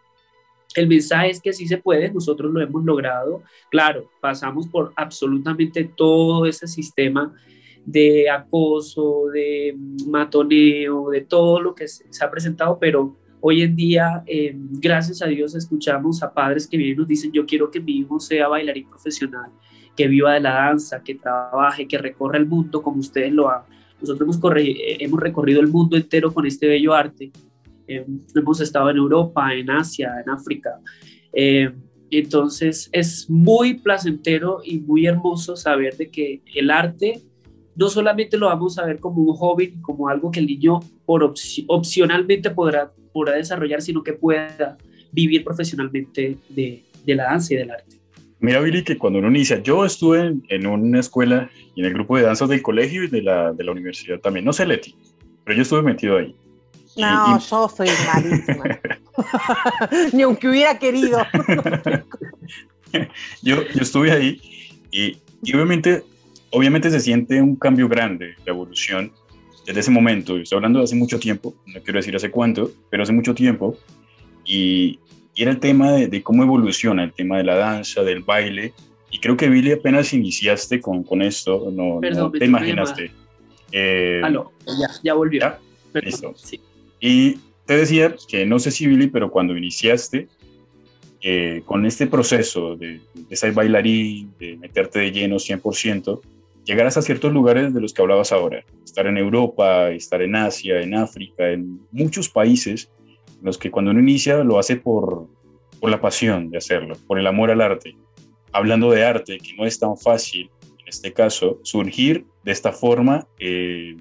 El 0.75 0.89
mensaje 0.89 1.31
es 1.31 1.41
que 1.41 1.53
sí 1.53 1.69
se 1.69 1.79
puede, 1.79 2.11
nosotros 2.11 2.53
lo 2.53 2.61
hemos 2.61 2.85
logrado. 2.85 3.45
Claro, 3.71 4.11
pasamos 4.21 4.67
por 4.67 4.93
absolutamente 4.97 5.85
todo 5.85 6.45
ese 6.47 6.67
sistema 6.67 7.33
de 7.85 8.29
acoso, 8.29 9.27
de 9.33 9.77
matoneo, 10.09 11.11
de 11.11 11.21
todo 11.21 11.61
lo 11.61 11.77
que 11.77 11.87
se, 11.87 12.25
ha 12.25 12.29
presentado, 12.29 12.77
pero 12.81 13.15
hoy 13.41 13.63
en 13.63 13.77
día, 13.77 14.23
eh, 14.27 14.55
gracias 14.55 15.23
a 15.23 15.27
Dios, 15.27 15.55
escuchamos 15.55 16.23
a 16.23 16.33
padres 16.33 16.67
que 16.67 16.77
vienen 16.77 16.95
y 16.95 16.99
nos 16.99 17.09
dicen, 17.09 17.33
yo 17.33 17.47
quiero 17.47 17.71
que 17.71 17.81
mi 17.81 17.99
hijo 17.99 18.21
sea 18.21 18.49
bailarín 18.49 18.89
profesional, 18.89 19.51
que 19.97 20.09
viva 20.09 20.35
de 20.35 20.41
la 20.41 20.55
danza, 20.55 21.03
que 21.03 21.15
trabaje, 21.15 21.87
que 21.89 21.99
recorra 21.99 22.39
el 22.39 22.47
mundo 22.47 22.83
como 22.83 23.01
ustedes 23.01 23.33
lo 23.33 23.51
han. 23.51 23.63
Nosotros 24.01 24.23
hemos, 24.23 24.57
eh, 24.57 25.09
recorrido 25.19 25.61
el 25.61 25.69
mundo 25.69 25.97
entero 25.97 26.33
con 26.33 26.47
este 26.47 26.67
bello 26.67 26.95
arte 26.95 27.31
eh, 27.91 28.07
hemos 28.37 28.61
estado 28.61 28.89
en 28.91 28.99
Europa, 28.99 29.53
en 29.53 29.69
Asia, 29.69 30.23
en 30.25 30.31
África. 30.31 30.79
Eh, 31.33 31.73
entonces 32.13 32.89
es 32.93 33.29
muy 33.29 33.75
placentero 33.75 34.61
y 34.65 34.79
muy 34.79 35.07
hermoso 35.07 35.57
saber 35.57 35.97
de 35.97 36.09
que 36.09 36.41
el 36.55 36.71
arte 36.71 37.21
no 37.77 37.89
solamente 37.89 38.37
lo 38.37 38.47
vamos 38.47 38.79
a 38.79 38.85
ver 38.85 38.99
como 38.99 39.23
un 39.23 39.35
hobby, 39.35 39.81
como 39.81 40.09
algo 40.09 40.31
que 40.31 40.41
el 40.41 40.47
niño 40.47 40.81
por 41.07 41.35
opcionalmente 41.69 42.51
podrá, 42.51 42.93
podrá 43.13 43.37
desarrollar, 43.37 43.83
sino 43.83 44.03
que 44.03 44.13
pueda 44.13 44.77
vivir 45.13 45.45
profesionalmente 45.45 46.37
de, 46.49 46.85
de, 47.05 47.15
la 47.15 47.25
danza 47.25 47.55
y 47.55 47.57
del 47.57 47.71
arte. 47.71 47.97
Mira, 48.39 48.61
Billy, 48.61 48.85
que 48.85 48.97
cuando 48.97 49.19
uno 49.19 49.29
inicia, 49.29 49.63
yo 49.63 49.85
estuve 49.85 50.21
en, 50.21 50.43
en, 50.49 50.67
una 50.67 51.01
escuela 51.01 51.51
y 51.75 51.81
en 51.81 51.87
el 51.87 51.95
grupo 51.95 52.17
de 52.17 52.23
danzas 52.23 52.49
del 52.49 52.63
colegio 52.63 53.05
y 53.05 53.09
de 53.09 53.23
la, 53.23 53.53
de 53.53 53.65
la 53.65 53.73
universidad 53.73 54.21
también, 54.21 54.45
no 54.45 54.53
sé 54.53 54.67
Leti, 54.67 54.95
pero 55.45 55.57
yo 55.57 55.63
estuve 55.63 55.83
metido 55.83 56.17
ahí. 56.17 56.35
No, 56.97 57.39
yo 57.39 57.69
soy 57.69 57.89
malísima. 58.07 58.81
Ni 60.13 60.23
aunque 60.23 60.49
hubiera 60.49 60.79
querido. 60.79 61.19
yo, 63.43 63.63
yo 63.63 63.83
estuve 63.83 64.11
ahí 64.11 64.41
y, 64.91 65.17
obviamente, 65.55 66.05
obviamente 66.51 66.91
se 66.91 67.01
siente 67.01 67.41
un 67.41 67.57
cambio 67.57 67.89
grande, 67.89 68.35
la 68.45 68.53
evolución 68.53 69.13
desde 69.67 69.81
ese 69.81 69.91
momento. 69.91 70.37
Estoy 70.37 70.57
hablando 70.57 70.79
de 70.79 70.85
hace 70.85 70.97
mucho 70.97 71.19
tiempo, 71.19 71.55
no 71.67 71.81
quiero 71.83 71.99
decir 71.99 72.15
hace 72.17 72.31
cuánto, 72.31 72.71
pero 72.91 73.03
hace 73.03 73.13
mucho 73.13 73.35
tiempo. 73.35 73.77
Y, 74.45 74.99
era 75.37 75.53
el 75.53 75.61
tema 75.61 75.93
de, 75.93 76.23
cómo 76.23 76.43
evoluciona, 76.43 77.03
el 77.03 77.15
tema 77.15 77.39
de 77.39 77.45
la 77.45 77.55
danza, 77.55 78.03
del 78.03 78.21
baile. 78.21 78.75
Y 79.11 79.21
creo 79.21 79.39
que 79.39 79.49
Billy 79.49 79.73
apenas 79.73 80.13
iniciaste 80.13 80.83
con, 80.83 81.03
con 81.03 81.23
esto, 81.23 81.73
no, 81.73 81.99
te 82.31 82.45
imaginaste. 82.45 83.11
Eh, 83.73 84.21
ya, 84.23 84.89
ya 85.03 85.15
volvió. 85.15 85.55
Listo. 85.95 86.35
Sí. 86.37 86.61
Y 87.01 87.39
te 87.65 87.79
decía 87.79 88.15
que 88.29 88.45
no 88.45 88.59
sé 88.59 88.71
si 88.71 88.87
Billy, 88.87 89.07
pero 89.07 89.31
cuando 89.31 89.57
iniciaste 89.57 90.29
eh, 91.23 91.63
con 91.65 91.87
este 91.87 92.07
proceso 92.07 92.77
de, 92.77 93.01
de, 93.15 93.37
ser 93.37 93.53
bailarín, 93.53 94.35
de 94.39 94.59
meterte 94.59 94.99
de 94.99 95.11
lleno 95.11 95.37
100%, 95.37 96.21
llegarás 96.71 96.97
a 96.97 97.03
ciertos 97.03 97.33
lugares 97.33 97.75
de 97.75 97.81
los 97.81 97.93
que 97.93 98.01
hablabas 98.01 98.31
ahora, 98.31 98.65
estar 98.85 99.05
en 99.09 99.17
Europa, 99.17 99.91
estar 99.91 100.23
en 100.23 100.37
Asia, 100.37 100.81
en 100.81 100.95
África, 100.95 101.51
en 101.51 101.81
muchos 101.91 102.29
países 102.29 102.93
en 103.41 103.45
los 103.45 103.59
que 103.59 103.73
cuando 103.73 103.91
uno 103.91 103.99
inicia 103.99 104.45
lo 104.45 104.57
hace 104.57 104.77
por, 104.77 105.27
por 105.81 105.91
la 105.91 106.01
pasión 106.01 106.49
de 106.49 106.59
hacerlo, 106.59 106.95
por 107.09 107.19
el 107.19 107.27
amor 107.27 107.51
al 107.51 107.61
arte. 107.61 107.97
Hablando 108.53 108.89
de 108.93 109.05
arte, 109.05 109.39
que 109.39 109.57
no 109.57 109.67
es 109.67 109.81
tan 109.81 109.97
fácil, 109.97 110.49
en 110.79 110.87
este 110.87 111.13
caso, 111.13 111.59
surgir 111.65 112.25
de 112.45 112.53
esta 112.53 112.71
forma 112.71 113.27
eh, 113.41 113.97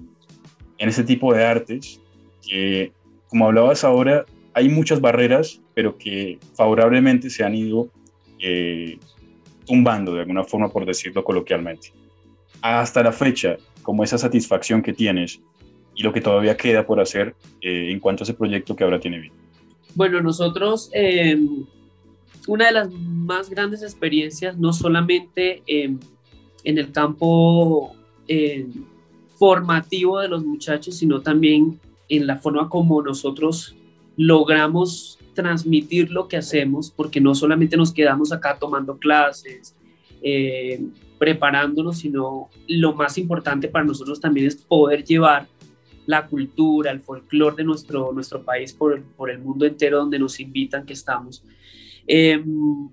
en 0.78 0.88
este 0.88 1.02
tipo 1.02 1.34
de 1.34 1.44
artes 1.44 2.00
que, 2.48 2.92
como 3.26 3.46
hablabas 3.46 3.82
ahora, 3.82 4.24
hay 4.54 4.68
muchas 4.68 5.00
barreras, 5.00 5.60
pero 5.74 5.98
que 5.98 6.38
favorablemente 6.54 7.30
se 7.30 7.42
han 7.42 7.56
ido 7.56 7.88
eh, 8.38 8.96
tumbando 9.66 10.14
de 10.14 10.20
alguna 10.20 10.44
forma, 10.44 10.68
por 10.68 10.86
decirlo 10.86 11.24
coloquialmente. 11.24 11.92
Hasta 12.62 13.02
la 13.02 13.12
fecha, 13.12 13.56
como 13.82 14.04
esa 14.04 14.18
satisfacción 14.18 14.82
que 14.82 14.92
tienes 14.92 15.40
y 15.94 16.02
lo 16.02 16.12
que 16.12 16.20
todavía 16.20 16.56
queda 16.56 16.86
por 16.86 17.00
hacer 17.00 17.34
eh, 17.60 17.90
en 17.90 18.00
cuanto 18.00 18.22
a 18.22 18.24
ese 18.24 18.34
proyecto 18.34 18.76
que 18.76 18.84
ahora 18.84 19.00
tiene 19.00 19.18
vida. 19.18 19.34
Bueno, 19.94 20.20
nosotros, 20.20 20.90
em, 20.92 21.64
una 22.46 22.66
de 22.66 22.72
las 22.72 22.90
más 22.92 23.50
grandes 23.50 23.82
experiencias, 23.82 24.56
no 24.56 24.72
solamente 24.72 25.62
en 25.66 25.98
el 26.64 26.92
campo 26.92 27.94
em, 28.28 28.70
formativo 29.36 30.20
de 30.20 30.28
los 30.28 30.44
muchachos, 30.44 30.96
sino 30.96 31.22
también 31.22 31.80
en 32.10 32.26
la 32.26 32.36
forma 32.36 32.68
como 32.68 33.02
nosotros 33.02 33.74
logramos 34.16 35.18
transmitir 35.34 36.10
lo 36.10 36.28
que 36.28 36.36
hacemos, 36.36 36.90
porque 36.90 37.20
no 37.20 37.34
solamente 37.34 37.76
nos 37.76 37.92
quedamos 37.92 38.32
acá 38.32 38.58
tomando 38.58 38.98
clases, 38.98 39.74
eh, 40.22 40.82
preparándonos, 41.20 41.98
sino 41.98 42.48
lo 42.66 42.94
más 42.94 43.18
importante 43.18 43.68
para 43.68 43.84
nosotros 43.84 44.18
también 44.18 44.46
es 44.46 44.56
poder 44.56 45.04
llevar 45.04 45.46
la 46.06 46.26
cultura, 46.26 46.90
el 46.90 47.00
folclore 47.00 47.56
de 47.56 47.64
nuestro, 47.64 48.10
nuestro 48.14 48.42
país 48.42 48.72
por, 48.72 49.02
por 49.02 49.30
el 49.30 49.38
mundo 49.38 49.66
entero 49.66 49.98
donde 49.98 50.18
nos 50.18 50.40
invitan 50.40 50.86
que 50.86 50.94
estamos. 50.94 51.44
Em, 52.06 52.88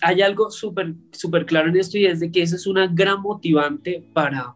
hay 0.00 0.22
algo 0.22 0.48
súper 0.48 0.94
super 1.10 1.44
claro 1.44 1.68
en 1.68 1.76
esto 1.76 1.98
y 1.98 2.06
es 2.06 2.20
de 2.20 2.30
que 2.30 2.40
esa 2.40 2.54
es 2.54 2.68
una 2.68 2.86
gran 2.86 3.20
motivante 3.20 4.00
para, 4.12 4.54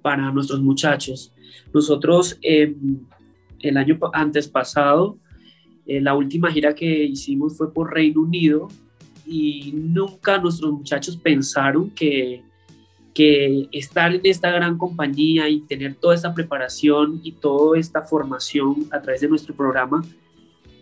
para 0.00 0.32
nuestros 0.32 0.62
muchachos. 0.62 1.34
Nosotros 1.74 2.38
em, 2.40 3.00
el 3.60 3.76
año 3.76 3.98
antes 4.14 4.48
pasado, 4.48 5.18
eh, 5.84 6.00
la 6.00 6.14
última 6.14 6.50
gira 6.50 6.74
que 6.74 7.04
hicimos 7.04 7.58
fue 7.58 7.70
por 7.74 7.92
Reino 7.92 8.22
Unido 8.22 8.68
y 9.26 9.72
nunca 9.74 10.38
nuestros 10.38 10.72
muchachos 10.72 11.16
pensaron 11.16 11.90
que, 11.90 12.42
que 13.12 13.68
estar 13.72 14.14
en 14.14 14.20
esta 14.24 14.50
gran 14.50 14.78
compañía 14.78 15.48
y 15.48 15.60
tener 15.60 15.94
toda 15.94 16.14
esta 16.14 16.32
preparación 16.32 17.20
y 17.22 17.32
toda 17.32 17.78
esta 17.78 18.02
formación 18.02 18.86
a 18.92 19.00
través 19.00 19.20
de 19.20 19.28
nuestro 19.28 19.54
programa 19.54 20.04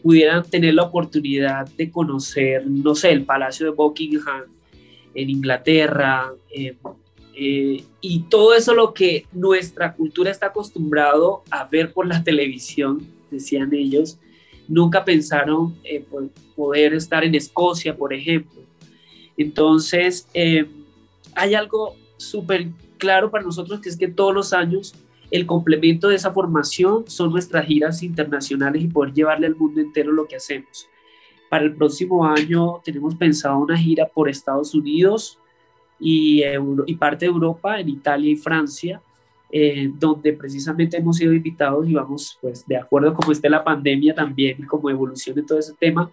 pudieran 0.03 0.45
tener 0.45 0.75
la 0.75 0.83
oportunidad 0.83 1.67
de 1.67 1.91
conocer, 1.91 2.67
no 2.67 2.95
sé, 2.95 3.11
el 3.13 3.25
Palacio 3.25 3.67
de 3.67 3.73
Buckingham 3.73 4.43
en 5.15 5.31
Inglaterra, 5.31 6.33
eh, 6.51 6.77
eh, 7.37 7.85
y 8.01 8.21
todo 8.29 8.55
eso 8.55 8.75
lo 8.75 8.95
que 8.95 9.27
nuestra 9.33 9.95
cultura 9.95 10.31
está 10.31 10.47
acostumbrado 10.47 11.43
a 11.51 11.65
ver 11.65 11.93
por 11.93 12.07
la 12.07 12.23
televisión, 12.25 13.07
decían 13.31 13.73
ellos, 13.73 14.19
nunca 14.69 15.05
pensaron 15.05 15.77
eh, 15.85 16.05
poder 16.57 16.95
estar 16.95 17.25
en 17.25 17.35
Escocia, 17.35 17.97
por 17.97 18.13
ejemplo. 18.13 18.63
Entonces, 19.37 20.29
eh, 20.35 20.67
hay 21.35 21.55
algo 21.55 21.97
súper 22.17 22.69
claro 22.99 23.31
para 23.31 23.45
nosotros 23.45 23.81
que 23.81 23.89
es 23.89 23.97
que 23.97 24.09
todos 24.09 24.35
los 24.35 24.53
años 24.53 24.95
el 25.31 25.47
complemento 25.47 26.09
de 26.09 26.17
esa 26.17 26.33
formación 26.33 27.05
son 27.09 27.33
nuestras 27.33 27.67
giras 27.67 28.03
internacionales 28.03 28.83
y 28.83 28.89
poder 28.89 29.13
llevarle 29.13 29.47
al 29.47 29.57
mundo 29.57 29.81
entero 29.81 30.13
lo 30.13 30.27
que 30.27 30.37
hacemos. 30.37 30.89
Para 31.51 31.65
el 31.65 31.75
próximo 31.75 32.25
año 32.25 32.81
tenemos 32.85 33.17
pensado 33.17 33.59
una 33.59 33.77
gira 33.77 34.07
por 34.07 34.29
Estados 34.29 34.75
Unidos 34.75 35.39
y, 35.99 36.43
y 36.87 36.95
parte 36.95 37.25
de 37.25 37.33
Europa, 37.33 37.81
en 37.81 37.89
Italia 37.89 38.31
y 38.31 38.37
Francia, 38.37 39.03
eh, 39.51 39.91
donde 39.99 40.33
precisamente 40.33 40.97
hemos 40.97 41.17
sido 41.17 41.33
invitados 41.33 41.89
y 41.89 41.95
vamos, 41.95 42.39
pues, 42.41 42.67
de 42.67 42.77
acuerdo 42.77 43.11
a 43.11 43.15
cómo 43.15 43.33
esté 43.33 43.49
la 43.49 43.63
pandemia 43.63 44.15
también 44.15 44.57
y 44.59 44.65
cómo 44.65 44.91
evolucione 44.91 45.43
todo 45.43 45.59
ese 45.59 45.75
tema, 45.79 46.11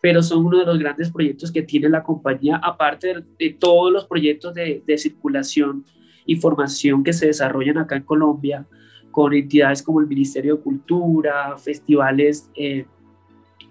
pero 0.00 0.22
son 0.22 0.44
uno 0.44 0.58
de 0.58 0.66
los 0.66 0.78
grandes 0.78 1.10
proyectos 1.10 1.50
que 1.50 1.62
tiene 1.62 1.88
la 1.88 2.02
compañía, 2.02 2.60
aparte 2.62 3.24
de, 3.38 3.50
todos 3.58 3.92
los 3.92 4.04
proyectos 4.06 4.54
de, 4.54 4.82
de, 4.86 4.98
circulación 4.98 5.84
y 6.26 6.36
formación 6.36 7.02
que 7.02 7.12
se 7.12 7.26
desarrollan 7.26 7.78
acá 7.78 7.96
en 7.96 8.02
Colombia, 8.02 8.66
con 9.10 9.32
entidades 9.32 9.82
como 9.82 10.00
el 10.00 10.06
Ministerio 10.06 10.56
de 10.56 10.62
Cultura, 10.62 11.56
festivales 11.56 12.50
eh, 12.54 12.84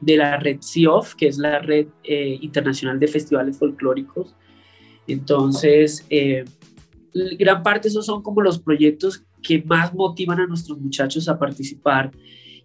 de 0.02 0.18
la 0.18 0.38
red 0.38 0.58
CIOF, 0.64 1.14
que 1.14 1.28
es 1.28 1.38
la 1.38 1.60
red 1.60 1.88
eh, 2.04 2.40
internacional 2.42 3.00
de 3.00 3.08
festivales 3.08 3.60
folclóricos. 3.60 4.36
Entonces, 5.08 6.06
gran 7.38 7.64
parte 7.64 7.88
esos 7.88 8.06
son 8.06 8.22
como 8.22 8.42
los 8.42 8.60
proyectos 8.60 9.24
que 9.42 9.64
más 9.64 9.94
motivan 9.94 10.40
a 10.40 10.48
nuestros 10.48 10.80
muchachos 10.80 11.30
a 11.30 11.40
participar 11.40 12.12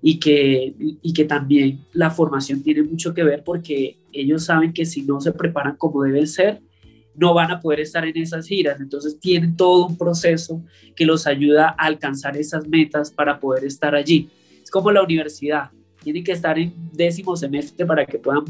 y 0.02 0.18
que, 0.18 0.74
y 0.78 1.12
que 1.12 1.24
también 1.24 1.84
la 1.92 2.10
formación 2.10 2.62
tiene 2.62 2.82
mucho 2.82 3.14
que 3.14 3.22
ver 3.22 3.44
porque 3.44 3.98
ellos 4.12 4.44
saben 4.44 4.72
que 4.72 4.86
si 4.86 5.02
no 5.02 5.20
se 5.20 5.32
preparan 5.32 5.76
como 5.76 6.02
deben 6.02 6.26
ser, 6.26 6.60
no 7.14 7.34
van 7.34 7.50
a 7.50 7.60
poder 7.60 7.80
estar 7.80 8.04
en 8.04 8.16
esas 8.16 8.46
giras. 8.46 8.80
Entonces 8.80 9.20
tienen 9.20 9.56
todo 9.56 9.86
un 9.86 9.96
proceso 9.96 10.64
que 10.96 11.04
los 11.04 11.26
ayuda 11.26 11.74
a 11.78 11.86
alcanzar 11.86 12.36
esas 12.36 12.66
metas 12.66 13.10
para 13.10 13.38
poder 13.38 13.64
estar 13.64 13.94
allí. 13.94 14.30
Es 14.62 14.70
como 14.70 14.90
la 14.90 15.02
universidad. 15.02 15.70
Tienen 16.02 16.24
que 16.24 16.32
estar 16.32 16.58
en 16.58 16.72
décimo 16.92 17.36
semestre 17.36 17.84
para 17.84 18.06
que 18.06 18.18
puedan 18.18 18.44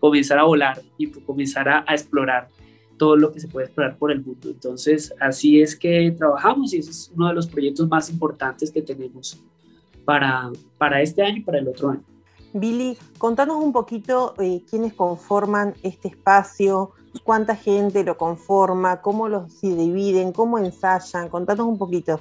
comenzar 0.00 0.38
a 0.38 0.42
volar 0.42 0.82
y 0.98 1.06
comenzar 1.06 1.68
a, 1.68 1.84
a 1.86 1.94
explorar 1.94 2.48
todo 2.96 3.16
lo 3.16 3.32
que 3.32 3.40
se 3.40 3.48
puede 3.48 3.66
explorar 3.66 3.96
por 3.96 4.10
el 4.10 4.24
mundo. 4.24 4.48
Entonces, 4.48 5.14
así 5.20 5.60
es 5.60 5.76
que 5.76 6.14
trabajamos 6.16 6.72
y 6.74 6.78
ese 6.78 6.90
es 6.90 7.12
uno 7.14 7.28
de 7.28 7.34
los 7.34 7.46
proyectos 7.46 7.88
más 7.88 8.10
importantes 8.10 8.70
que 8.70 8.82
tenemos 8.82 9.42
para, 10.04 10.50
para 10.78 11.02
este 11.02 11.22
año 11.22 11.38
y 11.38 11.42
para 11.42 11.58
el 11.58 11.68
otro 11.68 11.90
año. 11.90 12.04
Billy, 12.52 12.96
contanos 13.18 13.62
un 13.62 13.72
poquito 13.72 14.34
eh, 14.38 14.62
quiénes 14.68 14.94
conforman 14.94 15.74
este 15.82 16.08
espacio, 16.08 16.92
cuánta 17.22 17.54
gente 17.54 18.02
lo 18.04 18.16
conforma, 18.16 19.02
cómo 19.02 19.28
los 19.28 19.52
se 19.52 19.74
dividen, 19.74 20.32
cómo 20.32 20.58
ensayan, 20.58 21.28
contanos 21.28 21.66
un 21.66 21.78
poquito. 21.78 22.20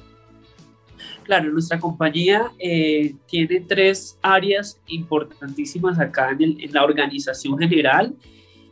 Claro, 1.24 1.51
nuestra 1.51 1.79
compañía 1.79 2.51
eh, 2.60 3.15
tiene 3.27 3.62
tres 3.62 4.17
áreas 4.22 4.79
importantísimas 4.88 6.00
acá 6.00 6.36
en, 6.38 6.60
en 6.60 6.74
la 6.74 6.84
organización 6.84 7.58
general 7.58 8.15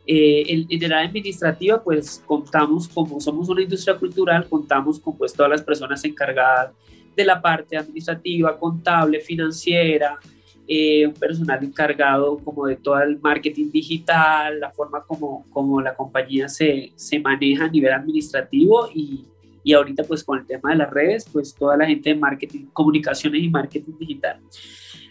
eh, 0.06 0.66
en, 0.68 0.88
la 0.88 1.00
administrativa, 1.00 1.82
pues 1.82 2.22
contamos, 2.26 2.88
como 2.88 3.20
somos 3.20 3.48
una 3.48 3.62
industria 3.62 3.96
cultural, 3.96 4.46
contamos 4.48 5.00
con 5.00 5.16
pues 5.16 5.32
todas 5.32 5.50
las 5.50 5.62
personas 5.62 6.04
encargadas 6.04 6.72
de 7.16 7.24
la 7.24 7.40
parte 7.40 7.76
administrativa, 7.76 8.58
contable, 8.58 9.20
financiera, 9.20 10.18
eh, 10.66 11.06
un 11.06 11.14
personal 11.14 11.62
encargado 11.62 12.38
como 12.38 12.66
de 12.66 12.76
todo 12.76 13.00
el 13.00 13.18
marketing 13.20 13.70
digital, 13.70 14.60
la 14.60 14.70
forma 14.70 15.02
como, 15.04 15.46
como 15.50 15.80
la 15.80 15.94
compañía 15.94 16.48
se, 16.48 16.92
se 16.96 17.18
maneja 17.18 17.64
a 17.64 17.68
nivel 17.68 17.92
administrativo 17.92 18.88
y, 18.94 19.26
y 19.64 19.72
ahorita 19.72 20.04
pues 20.04 20.22
con 20.22 20.38
el 20.38 20.46
tema 20.46 20.70
de 20.70 20.76
las 20.76 20.90
redes, 20.90 21.26
pues 21.32 21.54
toda 21.54 21.76
la 21.76 21.86
gente 21.86 22.10
de 22.10 22.16
marketing, 22.16 22.66
comunicaciones 22.72 23.42
y 23.42 23.48
marketing 23.48 23.94
digital. 23.98 24.38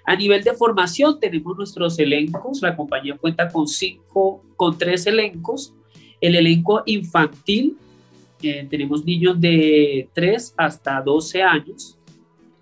A 0.06 0.16
nivel 0.16 0.44
de 0.44 0.54
formación 0.54 1.20
tenemos 1.20 1.58
nuestros 1.58 1.98
elencos, 1.98 2.62
la 2.62 2.76
compañía 2.76 3.18
cuenta 3.18 3.50
con 3.50 3.68
cinco, 3.68 4.44
con 4.56 4.78
tres 4.78 5.08
elencos. 5.08 5.74
El 6.22 6.36
elenco 6.36 6.84
infantil, 6.86 7.78
eh, 8.42 8.68
tenemos 8.70 9.04
niños 9.04 9.40
de 9.42 10.08
3 10.14 10.54
hasta 10.58 11.02
12 11.02 11.42
años 11.42 11.98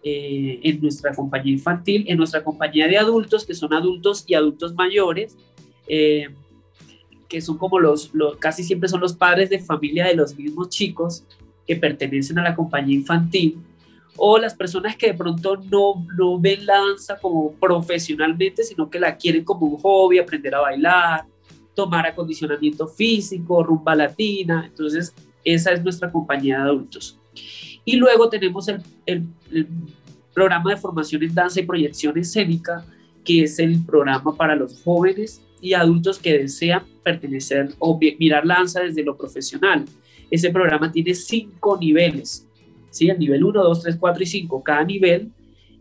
eh, 0.04 0.60
en 0.64 0.82
nuestra 0.82 1.14
compañía 1.14 1.54
infantil, 1.54 2.06
en 2.08 2.18
nuestra 2.18 2.44
compañía 2.44 2.88
de 2.88 2.98
adultos, 2.98 3.46
que 3.46 3.54
son 3.54 3.74
adultos 3.74 4.24
y 4.28 4.34
adultos 4.34 4.74
mayores, 4.74 5.38
eh, 5.88 6.30
que 7.28 7.42
son 7.42 7.58
como 7.58 7.80
los, 7.80 8.14
los, 8.14 8.38
casi 8.38 8.64
siempre 8.64 8.90
son 8.90 9.02
los 9.02 9.14
padres 9.14 9.50
de 9.50 9.60
familia 9.60 10.06
de 10.06 10.16
los 10.16 10.36
mismos 10.36 10.70
chicos 10.70 11.24
que 11.68 11.76
pertenecen 11.76 12.40
a 12.40 12.44
la 12.44 12.56
compañía 12.56 12.96
infantil 12.96 13.60
o 14.18 14.38
las 14.38 14.54
personas 14.54 14.96
que 14.96 15.08
de 15.08 15.14
pronto 15.14 15.58
no, 15.70 16.06
no 16.18 16.40
ven 16.40 16.66
la 16.66 16.80
danza 16.80 17.18
como 17.18 17.54
profesionalmente, 17.54 18.64
sino 18.64 18.90
que 18.90 19.00
la 19.00 19.16
quieren 19.16 19.44
como 19.44 19.66
un 19.66 19.78
hobby, 19.78 20.20
aprender 20.20 20.54
a 20.54 20.62
bailar, 20.62 21.26
tomar 21.74 22.06
acondicionamiento 22.06 22.88
físico, 22.88 23.64
rumba 23.64 23.96
latina. 23.96 24.66
Entonces, 24.68 25.14
esa 25.44 25.72
es 25.72 25.84
nuestra 25.84 26.12
compañía 26.12 26.58
de 26.58 26.64
adultos. 26.64 27.20
Y 27.86 27.96
luego 27.96 28.30
tenemos 28.30 28.68
el, 28.68 28.82
el, 29.06 29.68
programa 30.34 30.72
de 30.72 30.78
formación 30.78 31.24
en 31.24 31.34
danza 31.34 31.60
y 31.60 31.66
proyección 31.66 32.18
escénica, 32.18 32.86
que 33.26 33.44
es 33.44 33.60
el 33.60 33.84
programa 33.84 34.36
para 34.36 34.56
los 34.56 34.82
jóvenes 34.82 35.42
y 35.60 35.74
adultos 35.74 36.20
que 36.20 36.38
desean 36.38 36.86
pertenecer 37.04 37.74
o 37.80 38.00
mirar 38.00 38.46
la 38.46 38.56
danza 38.56 38.80
desde 38.82 39.04
lo 39.04 39.18
profesional. 39.18 39.86
Ese 40.32 40.50
programa 40.50 40.90
tiene 40.90 41.14
cinco 41.14 41.78
niveles. 41.78 42.48
¿sí? 42.90 43.10
El 43.10 43.20
nivel 43.20 43.44
1, 43.44 43.64
2, 43.64 43.84
3, 43.84 43.98
4 44.00 44.24
y 44.24 44.26
5, 44.26 44.64
cada 44.64 44.84
nivel, 44.86 45.30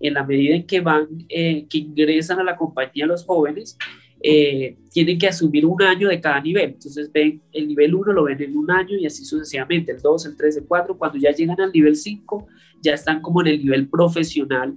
en 0.00 0.14
la 0.14 0.24
medida 0.24 0.56
en 0.56 0.66
que 0.66 0.80
van, 0.80 1.06
eh, 1.28 1.66
que 1.70 1.78
ingresan 1.78 2.40
a 2.40 2.44
la 2.44 2.56
compañía 2.56 3.06
los 3.06 3.24
jóvenes, 3.24 3.78
eh, 4.22 4.76
tienen 4.90 5.18
que 5.18 5.28
asumir 5.28 5.64
un 5.64 5.80
año 5.82 6.08
de 6.08 6.20
cada 6.20 6.40
nivel. 6.40 6.70
Entonces 6.70 7.10
ven 7.12 7.40
el 7.52 7.68
nivel 7.68 7.94
1, 7.94 8.12
lo 8.12 8.24
ven 8.24 8.42
en 8.42 8.56
un 8.56 8.70
año 8.70 8.96
y 8.98 9.06
así 9.06 9.24
sucesivamente, 9.24 9.92
el 9.92 10.00
2, 10.00 10.26
el 10.26 10.36
3, 10.36 10.56
el 10.56 10.64
4, 10.64 10.98
cuando 10.98 11.18
ya 11.18 11.30
llegan 11.30 11.60
al 11.60 11.72
nivel 11.72 11.94
5, 11.94 12.46
ya 12.82 12.94
están 12.94 13.22
como 13.22 13.40
en 13.42 13.48
el 13.48 13.62
nivel 13.62 13.88
profesional, 13.88 14.74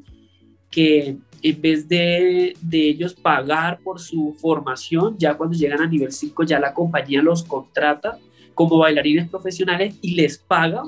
que 0.69 1.17
en 1.41 1.61
vez 1.61 1.87
de, 1.89 2.55
de 2.61 2.89
ellos 2.89 3.13
pagar 3.15 3.79
por 3.83 3.99
su 3.99 4.35
formación, 4.39 5.17
ya 5.17 5.35
cuando 5.35 5.57
llegan 5.57 5.81
a 5.81 5.87
nivel 5.87 6.11
5, 6.11 6.43
ya 6.43 6.59
la 6.59 6.73
compañía 6.73 7.21
los 7.21 7.43
contrata 7.43 8.19
como 8.53 8.77
bailarines 8.77 9.29
profesionales 9.29 9.95
y 10.01 10.15
les 10.15 10.37
paga 10.37 10.83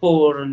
por, 0.00 0.46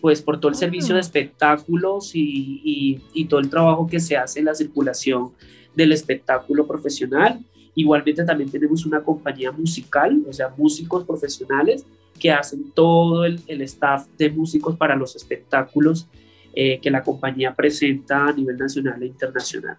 pues, 0.00 0.22
por 0.22 0.40
todo 0.40 0.50
el 0.50 0.56
servicio 0.56 0.94
de 0.94 1.00
espectáculos 1.00 2.14
y, 2.14 3.00
y, 3.14 3.24
todo 3.26 3.40
el 3.40 3.48
trabajo 3.48 3.86
que 3.86 4.00
se 4.00 4.16
hace 4.16 4.40
en 4.40 4.46
la 4.46 4.54
circulación 4.54 5.30
del 5.74 5.92
espectáculo 5.92 6.66
profesional. 6.66 7.40
Igualmente 7.74 8.24
también 8.24 8.50
tenemos 8.50 8.84
una 8.84 9.02
compañía 9.02 9.52
musical, 9.52 10.20
o 10.28 10.32
sea, 10.32 10.52
músicos 10.56 11.04
profesionales 11.04 11.84
que 12.18 12.32
hacen 12.32 12.72
todo 12.72 13.24
el, 13.24 13.40
el 13.46 13.62
staff 13.62 14.06
de 14.18 14.30
músicos 14.30 14.76
para 14.76 14.96
los 14.96 15.14
espectáculos 15.14 16.08
eh, 16.54 16.80
que 16.80 16.90
la 16.90 17.04
compañía 17.04 17.54
presenta 17.54 18.26
a 18.26 18.32
nivel 18.32 18.56
nacional 18.56 19.00
e 19.00 19.06
internacional. 19.06 19.76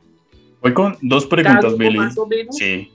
Voy 0.61 0.73
con 0.73 0.95
dos 1.01 1.25
preguntas, 1.25 1.77
Billy. 1.77 1.97
Más 1.97 2.17
o 2.17 2.25
menos, 2.25 2.55
sí. 2.55 2.89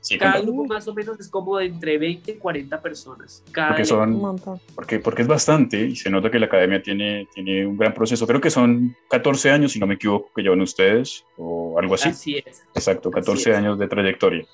Sí, 0.00 0.16
cada 0.16 0.40
grupo 0.40 0.64
más 0.64 0.88
o 0.88 0.94
menos 0.94 1.20
es 1.20 1.28
como 1.28 1.58
de 1.58 1.66
entre 1.66 1.98
20 1.98 2.32
y 2.32 2.34
40 2.36 2.80
personas. 2.80 3.44
Cada 3.52 3.68
porque, 3.70 3.84
son, 3.84 4.40
porque, 4.74 4.98
porque 4.98 5.22
es 5.22 5.28
bastante 5.28 5.86
y 5.86 5.96
se 5.96 6.10
nota 6.10 6.30
que 6.30 6.38
la 6.38 6.46
academia 6.46 6.82
tiene, 6.82 7.28
tiene 7.34 7.66
un 7.66 7.76
gran 7.76 7.92
proceso. 7.92 8.26
Creo 8.26 8.40
que 8.40 8.50
son 8.50 8.96
14 9.10 9.50
años, 9.50 9.72
si 9.72 9.78
no 9.78 9.86
me 9.86 9.94
equivoco, 9.94 10.30
que 10.34 10.42
llevan 10.42 10.60
ustedes 10.62 11.24
o 11.36 11.78
algo 11.78 11.94
así. 11.94 12.08
Así 12.08 12.36
es. 12.38 12.62
Exacto, 12.74 13.10
14 13.10 13.54
años 13.54 13.78
de 13.78 13.88
trayectoria. 13.88 14.46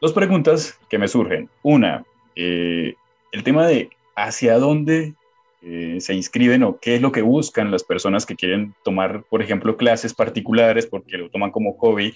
Dos 0.00 0.12
preguntas 0.12 0.78
que 0.88 0.98
me 0.98 1.08
surgen. 1.08 1.48
Una, 1.62 2.04
eh, 2.36 2.94
el 3.32 3.42
tema 3.42 3.66
de 3.66 3.90
hacia 4.16 4.58
dónde 4.58 5.14
eh, 5.62 5.98
se 6.00 6.14
inscriben 6.14 6.62
o 6.62 6.78
qué 6.78 6.96
es 6.96 7.02
lo 7.02 7.12
que 7.12 7.22
buscan 7.22 7.70
las 7.70 7.84
personas 7.84 8.24
que 8.24 8.34
quieren 8.34 8.74
tomar, 8.82 9.24
por 9.24 9.42
ejemplo, 9.42 9.76
clases 9.76 10.14
particulares 10.14 10.86
porque 10.86 11.18
lo 11.18 11.30
toman 11.30 11.50
como 11.50 11.74
hobby 11.74 12.14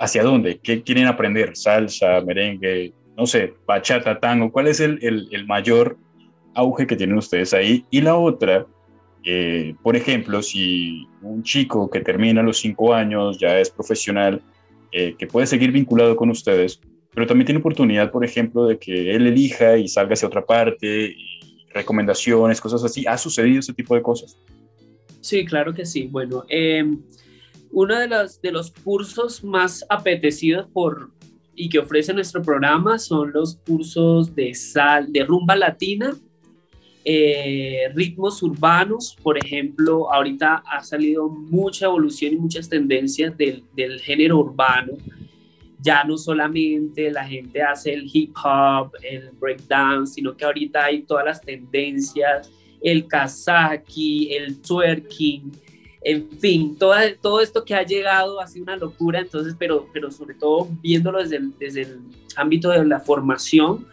hacia 0.00 0.22
dónde, 0.22 0.58
qué 0.62 0.82
quieren 0.82 1.06
aprender, 1.06 1.54
salsa, 1.54 2.22
merengue, 2.22 2.92
no 3.16 3.26
sé, 3.26 3.52
bachata, 3.66 4.18
tango, 4.18 4.50
cuál 4.50 4.66
es 4.66 4.80
el, 4.80 4.98
el, 5.02 5.46
mayor 5.46 5.98
auge 6.54 6.86
que 6.86 6.96
tienen 6.96 7.18
ustedes 7.18 7.52
ahí. 7.52 7.84
Y 7.90 8.00
la 8.00 8.16
otra, 8.16 8.66
eh, 9.24 9.74
por 9.82 9.94
ejemplo, 9.96 10.42
si 10.42 11.06
un 11.20 11.42
chico 11.42 11.90
que 11.90 12.00
termina 12.00 12.42
los 12.42 12.58
cinco 12.58 12.94
años 12.94 13.38
ya 13.38 13.58
es 13.58 13.68
profesional, 13.68 14.40
eh, 14.90 15.14
que 15.18 15.26
puede 15.26 15.46
seguir 15.46 15.70
vinculado 15.70 16.16
con 16.16 16.30
ustedes, 16.30 16.80
pero 17.14 17.26
también 17.26 17.44
tiene 17.44 17.60
oportunidad, 17.60 18.10
por 18.10 18.24
ejemplo, 18.24 18.66
de 18.66 18.78
que 18.78 19.14
él 19.14 19.26
elija 19.26 19.76
y 19.76 19.86
salga 19.86 20.14
hacia 20.14 20.28
otra 20.28 20.46
parte, 20.46 21.14
recomendaciones, 21.74 22.58
cosas 22.58 22.82
así. 22.84 23.04
¿Ha 23.06 23.18
sucedido 23.18 23.60
ese 23.60 23.74
tipo 23.74 23.94
de 23.94 24.00
cosas? 24.00 24.38
Sí, 25.20 25.44
claro 25.44 25.74
que 25.74 25.84
sí. 25.84 26.08
Bueno, 26.10 26.44
eh, 26.48 26.84
uno 27.72 27.98
de 27.98 28.08
los, 28.08 28.40
de 28.40 28.52
los 28.52 28.70
cursos 28.70 29.44
más 29.44 29.84
apetecidos 29.88 30.66
por, 30.72 31.10
y 31.54 31.68
que 31.68 31.78
ofrece 31.78 32.12
nuestro 32.12 32.42
programa 32.42 32.98
son 32.98 33.32
los 33.32 33.56
cursos 33.56 34.34
de, 34.34 34.54
sal, 34.54 35.12
de 35.12 35.24
rumba 35.24 35.56
latina, 35.56 36.16
eh, 37.04 37.90
ritmos 37.94 38.42
urbanos, 38.42 39.16
por 39.22 39.38
ejemplo, 39.38 40.12
ahorita 40.12 40.62
ha 40.66 40.82
salido 40.82 41.28
mucha 41.28 41.86
evolución 41.86 42.34
y 42.34 42.36
muchas 42.36 42.68
tendencias 42.68 43.36
del, 43.36 43.64
del 43.74 44.00
género 44.00 44.38
urbano. 44.38 44.92
Ya 45.82 46.04
no 46.04 46.18
solamente 46.18 47.10
la 47.10 47.26
gente 47.26 47.62
hace 47.62 47.94
el 47.94 48.04
hip 48.12 48.36
hop, 48.44 48.92
el 49.02 49.30
breakdance, 49.40 50.14
sino 50.14 50.36
que 50.36 50.44
ahorita 50.44 50.84
hay 50.84 51.02
todas 51.02 51.24
las 51.24 51.40
tendencias, 51.40 52.52
el 52.82 53.06
kazaki, 53.06 54.34
el 54.34 54.60
twerking, 54.60 55.50
en 56.02 56.30
fin, 56.30 56.76
todo, 56.76 57.40
esto 57.40 57.64
que 57.64 57.74
ha 57.74 57.82
llegado 57.82 58.40
ha 58.40 58.46
sido 58.46 58.62
una 58.62 58.76
locura, 58.76 59.20
entonces, 59.20 59.54
pero, 59.58 59.86
sobre 60.10 60.34
todo 60.34 60.68
viéndolo 60.82 61.18
desde 61.18 61.82
el, 61.82 61.98
ámbito 62.36 62.70
de 62.70 62.84
la 62.86 63.00
formación, 63.00 63.86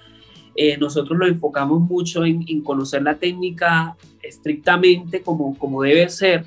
eh, 0.55 0.77
nosotros 0.77 1.19
lo 1.19 1.27
enfocamos 1.27 1.81
mucho 1.81 2.23
en, 2.23 2.61
conocer 2.61 3.01
la 3.01 3.17
técnica 3.17 3.97
estrictamente 4.23 5.21
como, 5.21 5.83
debe 5.83 6.07
ser, 6.09 6.45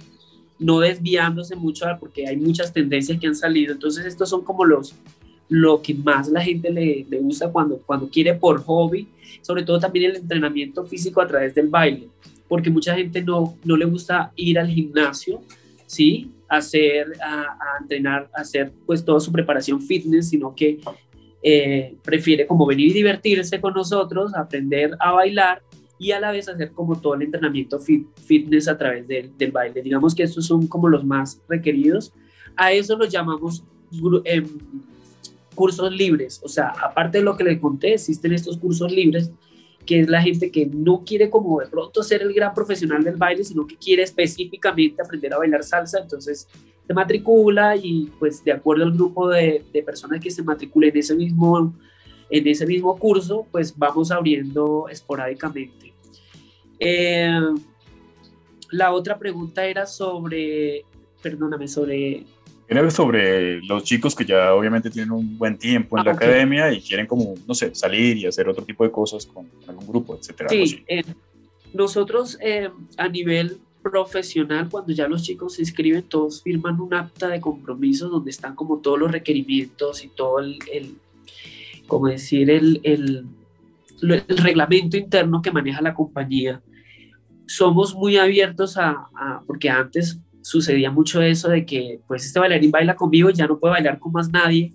no 0.59 0.81
desviándose 0.81 1.57
mucho 1.57 1.85
porque 1.99 2.27
hay 2.27 2.37
muchas 2.37 2.73
tendencias 2.73 3.19
que 3.21 3.27
han 3.27 3.37
salido, 3.37 3.75
entonces 3.75 4.07
estos 4.07 4.31
son 4.31 4.43
como 4.43 4.65
los, 4.65 4.95
lo 5.49 5.83
que 5.83 5.93
más 5.95 6.29
la 6.29 6.41
gente 6.43 6.71
le, 6.71 7.07
le 7.09 7.21
cuando, 7.53 7.79
cuando 7.85 8.09
quiere 8.09 8.35
por 8.35 8.63
hobby, 8.63 9.09
sobre 9.43 9.63
todo 9.63 9.79
también 9.79 10.11
el 10.11 10.17
entrenamiento 10.17 10.85
físico 10.87 11.21
a 11.21 11.27
través 11.27 11.55
del 11.55 11.69
baile 11.69 12.09
porque 12.51 12.69
mucha 12.69 12.97
gente 12.97 13.23
no, 13.23 13.57
no 13.63 13.77
le 13.77 13.85
gusta 13.85 14.33
ir 14.35 14.59
al 14.59 14.67
gimnasio, 14.67 15.41
¿sí? 15.87 16.33
Hacer, 16.49 17.13
a, 17.23 17.79
entrenar, 17.81 18.29
hacer 18.35 18.73
pues 18.85 19.05
toda 19.05 19.21
su 19.21 19.31
preparación 19.31 19.81
fitness, 19.81 20.31
sino 20.31 20.53
que 20.53 20.81
eh, 21.45 21.95
prefiere 22.03 22.49
como 22.49 22.67
venir 22.67 22.89
y 22.89 22.93
divertirse 22.93 23.61
con 23.61 23.73
nosotros, 23.73 24.35
aprender 24.35 24.97
a 24.99 25.13
bailar 25.13 25.63
y 25.97 26.11
a 26.11 26.19
la 26.19 26.33
vez 26.33 26.49
hacer 26.49 26.73
como 26.73 27.01
todo 27.01 27.15
el 27.15 27.23
entrenamiento 27.23 27.79
fitness 27.79 28.67
a 28.67 28.77
través 28.77 29.07
del, 29.07 29.31
del 29.39 29.53
baile. 29.53 29.81
Digamos 29.81 30.13
que 30.13 30.25
estos 30.25 30.45
son 30.45 30.67
como 30.67 30.89
los 30.89 31.05
más 31.05 31.41
requeridos. 31.49 32.13
A 32.57 32.73
eso 32.73 32.97
los 32.97 33.11
llamamos 33.11 33.63
em, 34.25 34.45
cursos 35.55 35.93
libres. 35.93 36.41
O 36.43 36.49
sea, 36.49 36.71
aparte 36.71 37.19
de 37.19 37.25
lo 37.25 37.37
que 37.37 37.45
le 37.45 37.61
conté, 37.61 37.95
existen 37.95 38.33
estos 38.33 38.59
cursos 38.59 38.91
libres 38.91 39.31
que 39.91 39.99
es 39.99 40.09
la 40.09 40.23
gente 40.23 40.53
que 40.53 40.67
no 40.67 41.03
quiere 41.05 41.29
como 41.29 41.59
de 41.59 41.67
pronto 41.67 42.05
ser 42.05 42.23
el 42.23 42.33
gran 42.33 42.55
profesional 42.55 43.03
del 43.03 43.17
baile, 43.17 43.43
sino 43.43 43.67
que 43.67 43.77
quiere 43.77 44.05
específicamente 44.05 45.03
aprender 45.03 45.35
a 45.35 45.39
bailar 45.39 45.65
salsa, 45.65 45.99
entonces 45.99 46.47
se 46.87 46.95
matricula 46.95 47.75
y 47.75 48.09
pues 48.21 48.45
de 48.45 48.53
acuerdo 48.53 48.85
al 48.85 48.93
grupo 48.93 49.29
de, 49.29 49.65
personas 49.85 50.21
que 50.21 50.31
se 50.31 50.45
matriculen 50.45 50.91
en 50.91 50.99
ese 50.99 51.17
mismo 51.17 51.75
en 52.31 52.47
ese 52.47 52.67
mismo 52.67 52.97
curso, 53.01 53.49
pues 53.51 53.77
vamos 53.77 54.13
abriendo 54.13 54.87
esporádicamente. 54.89 55.93
Eh, 56.79 57.41
la 58.71 58.93
otra 58.93 59.19
pregunta 59.19 59.67
era 59.67 59.87
sobre, 59.87 60.85
perdóname, 61.21 61.67
sobre 61.67 62.27
sobre 62.91 63.61
los 63.63 63.83
chicos 63.85 64.15
que 64.15 64.25
ya 64.25 64.55
obviamente 64.55 64.91
tienen 64.91 65.11
un 65.11 65.37
buen 65.37 65.59
tiempo 65.59 65.99
en 65.99 66.05
la 66.05 66.13
ah, 66.13 66.15
academia 66.15 66.73
y 66.73 66.81
quieren 66.81 67.07
como, 67.07 67.35
no 67.47 67.55
sé, 67.55 67.75
salir 67.75 68.17
y 68.17 68.27
hacer 68.27 68.49
otro 68.49 68.65
tipo 68.65 68.85
de 68.85 68.91
cosas 68.91 69.27
con 69.27 69.49
algún 69.67 69.87
grupo, 69.87 70.17
etcétera. 70.17 70.49
Sí, 70.49 70.85
eh, 70.87 71.03
nosotros 71.75 72.39
eh, 72.41 72.71
a 72.97 73.09
nivel 73.09 73.59
profesional, 73.83 74.69
cuando 74.71 74.93
ya 74.93 75.09
los 75.09 75.23
chicos 75.23 75.55
se 75.55 75.63
inscriben, 75.63 76.03
todos 76.03 76.43
firman 76.43 76.81
un 76.81 76.95
acta 76.95 77.29
de 77.29 77.41
compromiso 77.41 78.09
donde 78.09 78.31
están 78.31 78.55
como 78.55 78.79
todos 78.79 78.99
los 78.99 79.11
requerimientos 79.11 80.05
y 80.05 80.09
todo 80.09 80.39
el, 80.39 80.59
el 80.73 80.95
como 81.87 82.07
decir, 82.07 82.51
el, 82.51 82.81
el, 82.85 83.27
el, 84.03 84.39
reglamento 84.39 84.97
interno 84.97 85.43
que 85.43 85.51
maneja 85.51 85.83
la 85.83 85.95
compañía. 85.95 86.63
Somos 87.47 87.95
muy 87.95 88.17
abiertos 88.17 88.77
a, 88.77 89.09
a 89.15 89.43
porque 89.47 89.71
antes 89.71 90.21
sucedía 90.43 90.91
mucho 90.91 91.23
eso 91.23 91.49
de 91.49 91.67
que 91.67 92.01
pues 92.07 92.25
este 92.25 92.39
bailarín 92.39 92.71
baila 92.71 92.97
conmigo 92.97 93.31
y 93.31 93.35
ya 93.35 93.47
no 93.47 93.59
puede 93.59 93.73
bailar 93.73 93.99
con 93.99 94.13
más 94.13 94.31
nadie 94.31 94.73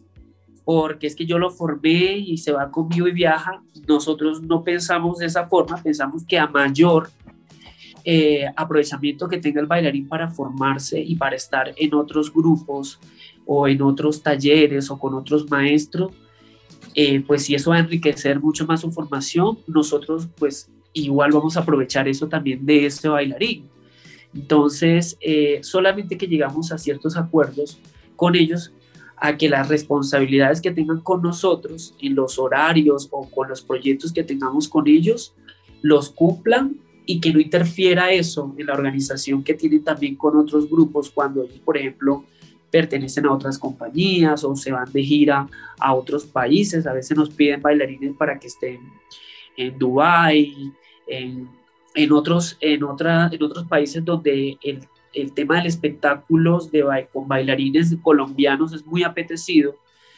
porque 0.65 1.05
es 1.05 1.15
que 1.15 1.27
yo 1.27 1.37
lo 1.37 1.51
formé 1.51 2.17
y 2.17 2.37
se 2.37 2.51
va 2.51 2.71
conmigo 2.71 3.07
y 3.07 3.11
viaja. 3.11 3.61
Nosotros 3.87 4.41
no 4.41 4.63
pensamos 4.63 5.19
de 5.19 5.27
esa 5.27 5.47
forma, 5.47 5.81
pensamos 5.81 6.25
que 6.25 6.39
a 6.39 6.47
mayor 6.47 7.09
eh, 8.03 8.45
aprovechamiento 8.55 9.27
que 9.27 9.37
tenga 9.37 9.61
el 9.61 9.67
bailarín 9.67 10.07
para 10.07 10.27
formarse 10.27 10.99
y 10.99 11.15
para 11.15 11.35
estar 11.35 11.71
en 11.77 11.93
otros 11.93 12.33
grupos 12.33 12.99
o 13.45 13.67
en 13.67 13.81
otros 13.83 14.23
talleres 14.23 14.89
o 14.89 14.97
con 14.97 15.13
otros 15.13 15.49
maestros, 15.51 16.11
eh, 16.95 17.21
pues 17.21 17.43
si 17.43 17.53
eso 17.53 17.69
va 17.69 17.77
a 17.77 17.79
enriquecer 17.79 18.39
mucho 18.39 18.65
más 18.65 18.81
su 18.81 18.91
formación, 18.91 19.59
nosotros 19.67 20.27
pues 20.35 20.71
igual 20.93 21.31
vamos 21.31 21.57
a 21.57 21.59
aprovechar 21.59 22.07
eso 22.07 22.27
también 22.27 22.65
de 22.65 22.87
este 22.87 23.07
bailarín. 23.07 23.69
Entonces, 24.35 25.17
eh, 25.21 25.59
solamente 25.63 26.17
que 26.17 26.27
llegamos 26.27 26.71
a 26.73 26.77
ciertos 26.77 27.15
acuerdos 27.15 27.79
con 28.17 28.35
ellos, 28.35 28.73
a 29.17 29.37
que 29.37 29.47
las 29.47 29.69
responsabilidades 29.69 30.59
que 30.59 30.71
tengan 30.71 30.99
con 30.99 31.21
nosotros 31.21 31.95
en 32.01 32.15
los 32.15 32.37
horarios 32.37 33.07
o 33.11 33.29
con 33.29 33.47
los 33.47 33.61
proyectos 33.61 34.11
que 34.11 34.25
tengamos 34.25 34.67
con 34.67 34.87
ellos, 34.87 35.33
los 35.81 36.09
cumplan 36.09 36.77
y 37.05 37.21
que 37.21 37.31
no 37.31 37.39
interfiera 37.39 38.11
eso 38.11 38.53
en 38.57 38.65
la 38.65 38.73
organización 38.73 39.41
que 39.43 39.53
tienen 39.53 39.83
también 39.83 40.15
con 40.15 40.35
otros 40.35 40.69
grupos 40.69 41.09
cuando 41.09 41.43
ellos, 41.43 41.59
por 41.59 41.77
ejemplo, 41.77 42.25
pertenecen 42.69 43.25
a 43.27 43.31
otras 43.31 43.57
compañías 43.57 44.43
o 44.43 44.53
se 44.55 44.71
van 44.73 44.91
de 44.91 45.01
gira 45.01 45.47
a 45.79 45.93
otros 45.93 46.25
países. 46.25 46.85
A 46.85 46.91
veces 46.93 47.15
nos 47.15 47.29
piden 47.29 47.61
bailarines 47.61 48.13
para 48.17 48.37
que 48.37 48.47
estén 48.47 48.79
en 49.55 49.79
Dubái, 49.79 50.73
en 51.07 51.47
en 51.95 52.11
otros, 52.11 52.57
en 52.59 52.83
otra, 52.83 53.29
en 53.31 53.41
otros 53.41 53.65
países 53.65 54.03
donde 54.03 54.57
el, 54.61 54.87
el 55.13 55.33
tema 55.33 55.57
del 55.57 55.67
espectáculo 55.67 56.59
de, 56.71 57.07
con 57.11 57.27
bailarines 57.27 57.95
colombianos 58.03 58.73
es 58.73 58.85
muy 58.85 59.03
apetecido. 59.03 59.75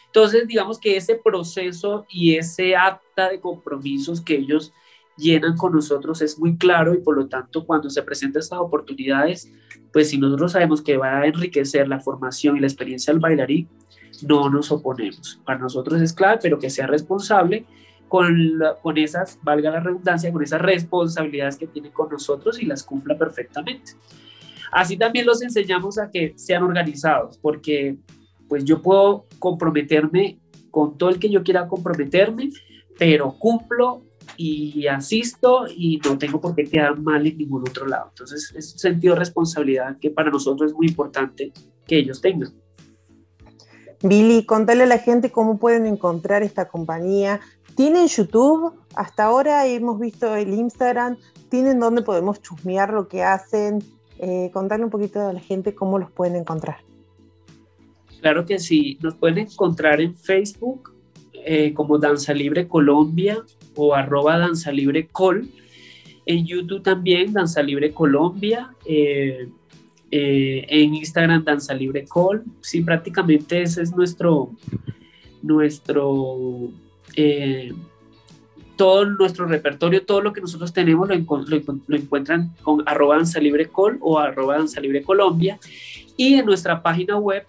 Entonces, 0.07 0.47
digamos 0.47 0.79
que 0.79 0.97
ese 0.97 1.15
proceso 1.15 2.05
y 2.09 2.35
ese 2.35 2.75
acta 2.75 3.29
de 3.29 3.39
compromisos 3.39 4.21
que 4.21 4.35
ellos 4.35 4.73
llenan 5.17 5.57
con 5.57 5.73
nosotros 5.73 6.21
es 6.21 6.37
muy 6.39 6.57
claro 6.57 6.93
y 6.93 6.99
por 6.99 7.15
lo 7.17 7.27
tanto 7.27 7.65
cuando 7.65 7.89
se 7.89 8.03
presentan 8.03 8.41
estas 8.41 8.59
oportunidades, 8.59 9.51
pues 9.91 10.09
si 10.09 10.17
nosotros 10.17 10.51
sabemos 10.51 10.81
que 10.81 10.97
va 10.97 11.19
a 11.19 11.27
enriquecer 11.27 11.87
la 11.87 11.99
formación 11.99 12.57
y 12.57 12.59
la 12.59 12.67
experiencia 12.67 13.11
del 13.11 13.19
bailarín, 13.19 13.67
no 14.27 14.49
nos 14.49 14.71
oponemos. 14.71 15.39
Para 15.45 15.59
nosotros 15.59 16.01
es 16.01 16.13
clave, 16.13 16.39
pero 16.41 16.59
que 16.59 16.69
sea 16.69 16.87
responsable 16.87 17.65
con, 18.07 18.61
con 18.81 18.97
esas, 18.97 19.39
valga 19.43 19.71
la 19.71 19.79
redundancia, 19.79 20.31
con 20.31 20.43
esas 20.43 20.61
responsabilidades 20.61 21.57
que 21.57 21.67
tiene 21.67 21.91
con 21.91 22.09
nosotros 22.09 22.61
y 22.61 22.65
las 22.65 22.83
cumpla 22.83 23.17
perfectamente. 23.17 23.93
Así 24.71 24.97
también 24.97 25.25
los 25.25 25.41
enseñamos 25.41 25.97
a 25.97 26.09
que 26.11 26.33
sean 26.35 26.63
organizados, 26.63 27.37
porque 27.37 27.97
pues 28.47 28.63
yo 28.63 28.81
puedo 28.81 29.25
comprometerme 29.39 30.39
con 30.71 30.97
todo 30.97 31.09
el 31.09 31.19
que 31.19 31.29
yo 31.29 31.43
quiera 31.43 31.67
comprometerme, 31.67 32.49
pero 32.97 33.31
cumplo 33.37 34.03
y 34.35 34.87
asisto 34.87 35.65
y 35.67 35.99
no 36.05 36.17
tengo 36.17 36.39
por 36.39 36.55
qué 36.55 36.65
quedar 36.65 36.99
mal 36.99 37.25
en 37.25 37.37
ningún 37.37 37.61
otro 37.61 37.87
lado. 37.87 38.09
Entonces, 38.09 38.53
es 38.55 38.73
un 38.73 38.79
sentido 38.79 39.13
de 39.13 39.19
responsabilidad 39.19 39.97
que 39.99 40.11
para 40.11 40.29
nosotros 40.29 40.71
es 40.71 40.77
muy 40.77 40.87
importante 40.87 41.51
que 41.85 41.97
ellos 41.97 42.21
tengan. 42.21 42.53
Billy, 44.03 44.45
contale 44.45 44.83
a 44.83 44.87
la 44.87 44.99
gente 44.99 45.31
cómo 45.31 45.57
pueden 45.57 45.87
encontrar 45.87 46.43
esta 46.43 46.67
compañía. 46.67 47.39
¿Tienen 47.77 48.07
YouTube? 48.07 48.73
Hasta 48.95 49.25
ahora 49.25 49.65
hemos 49.67 49.99
visto 49.99 50.35
el 50.35 50.53
Instagram. 50.53 51.15
¿Tienen 51.49 51.79
dónde 51.79 52.01
podemos 52.01 52.41
chusmear 52.41 52.91
lo 52.91 53.07
que 53.07 53.23
hacen? 53.23 53.81
Eh, 54.19 54.49
contarle 54.51 54.83
un 54.83 54.91
poquito 54.91 55.21
a 55.21 55.31
la 55.31 55.39
gente 55.39 55.73
cómo 55.73 55.99
los 55.99 56.11
pueden 56.11 56.35
encontrar. 56.35 56.77
Claro 58.19 58.45
que 58.45 58.57
sí, 58.57 58.97
nos 59.01 59.15
pueden 59.15 59.37
encontrar 59.37 60.01
en 60.01 60.15
Facebook 60.15 60.91
eh, 61.33 61.73
como 61.73 61.99
Danza 61.99 62.33
Libre 62.33 62.67
Colombia 62.67 63.43
o 63.75 63.93
arroba 63.93 64.37
Danza 64.37 64.71
Libre 64.71 65.07
Col. 65.07 65.47
En 66.25 66.45
YouTube 66.45 66.81
también 66.81 67.31
Danza 67.31 67.61
Libre 67.61 67.93
Colombia. 67.93 68.75
Eh, 68.85 69.47
eh, 70.09 70.65
en 70.69 70.95
Instagram 70.95 71.43
Danza 71.43 71.73
Libre 71.73 72.05
Col. 72.05 72.43
Sí, 72.61 72.81
prácticamente 72.81 73.61
ese 73.61 73.81
es 73.81 73.95
nuestro, 73.95 74.51
nuestro, 75.43 76.71
eh, 77.17 77.73
todo 78.75 79.05
nuestro 79.05 79.47
repertorio, 79.47 80.05
todo 80.05 80.21
lo 80.21 80.31
que 80.31 80.39
nosotros 80.39 80.71
tenemos 80.71 81.09
lo, 81.09 81.15
encuentran 81.15 82.53
con 82.61 82.83
arroba 82.85 83.15
Danza 83.15 83.39
Libre 83.39 83.65
Col 83.65 83.97
o 84.01 84.19
arroba 84.19 84.57
Danza 84.57 84.79
Libre 84.79 85.01
Colombia 85.01 85.57
y 86.15 86.35
en 86.35 86.45
nuestra 86.45 86.83
página 86.83 87.17
web 87.17 87.43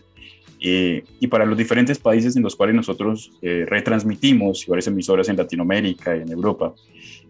eh, 0.61 1.05
y 1.19 1.27
para 1.27 1.45
los 1.45 1.57
diferentes 1.57 1.99
países 1.99 2.35
en 2.35 2.43
los 2.43 2.55
cuales 2.55 2.75
nosotros 2.75 3.31
eh, 3.41 3.65
retransmitimos 3.65 4.65
varias 4.67 4.87
emisoras 4.87 5.29
en 5.29 5.37
Latinoamérica 5.37 6.17
y 6.17 6.21
en 6.21 6.31
Europa. 6.31 6.73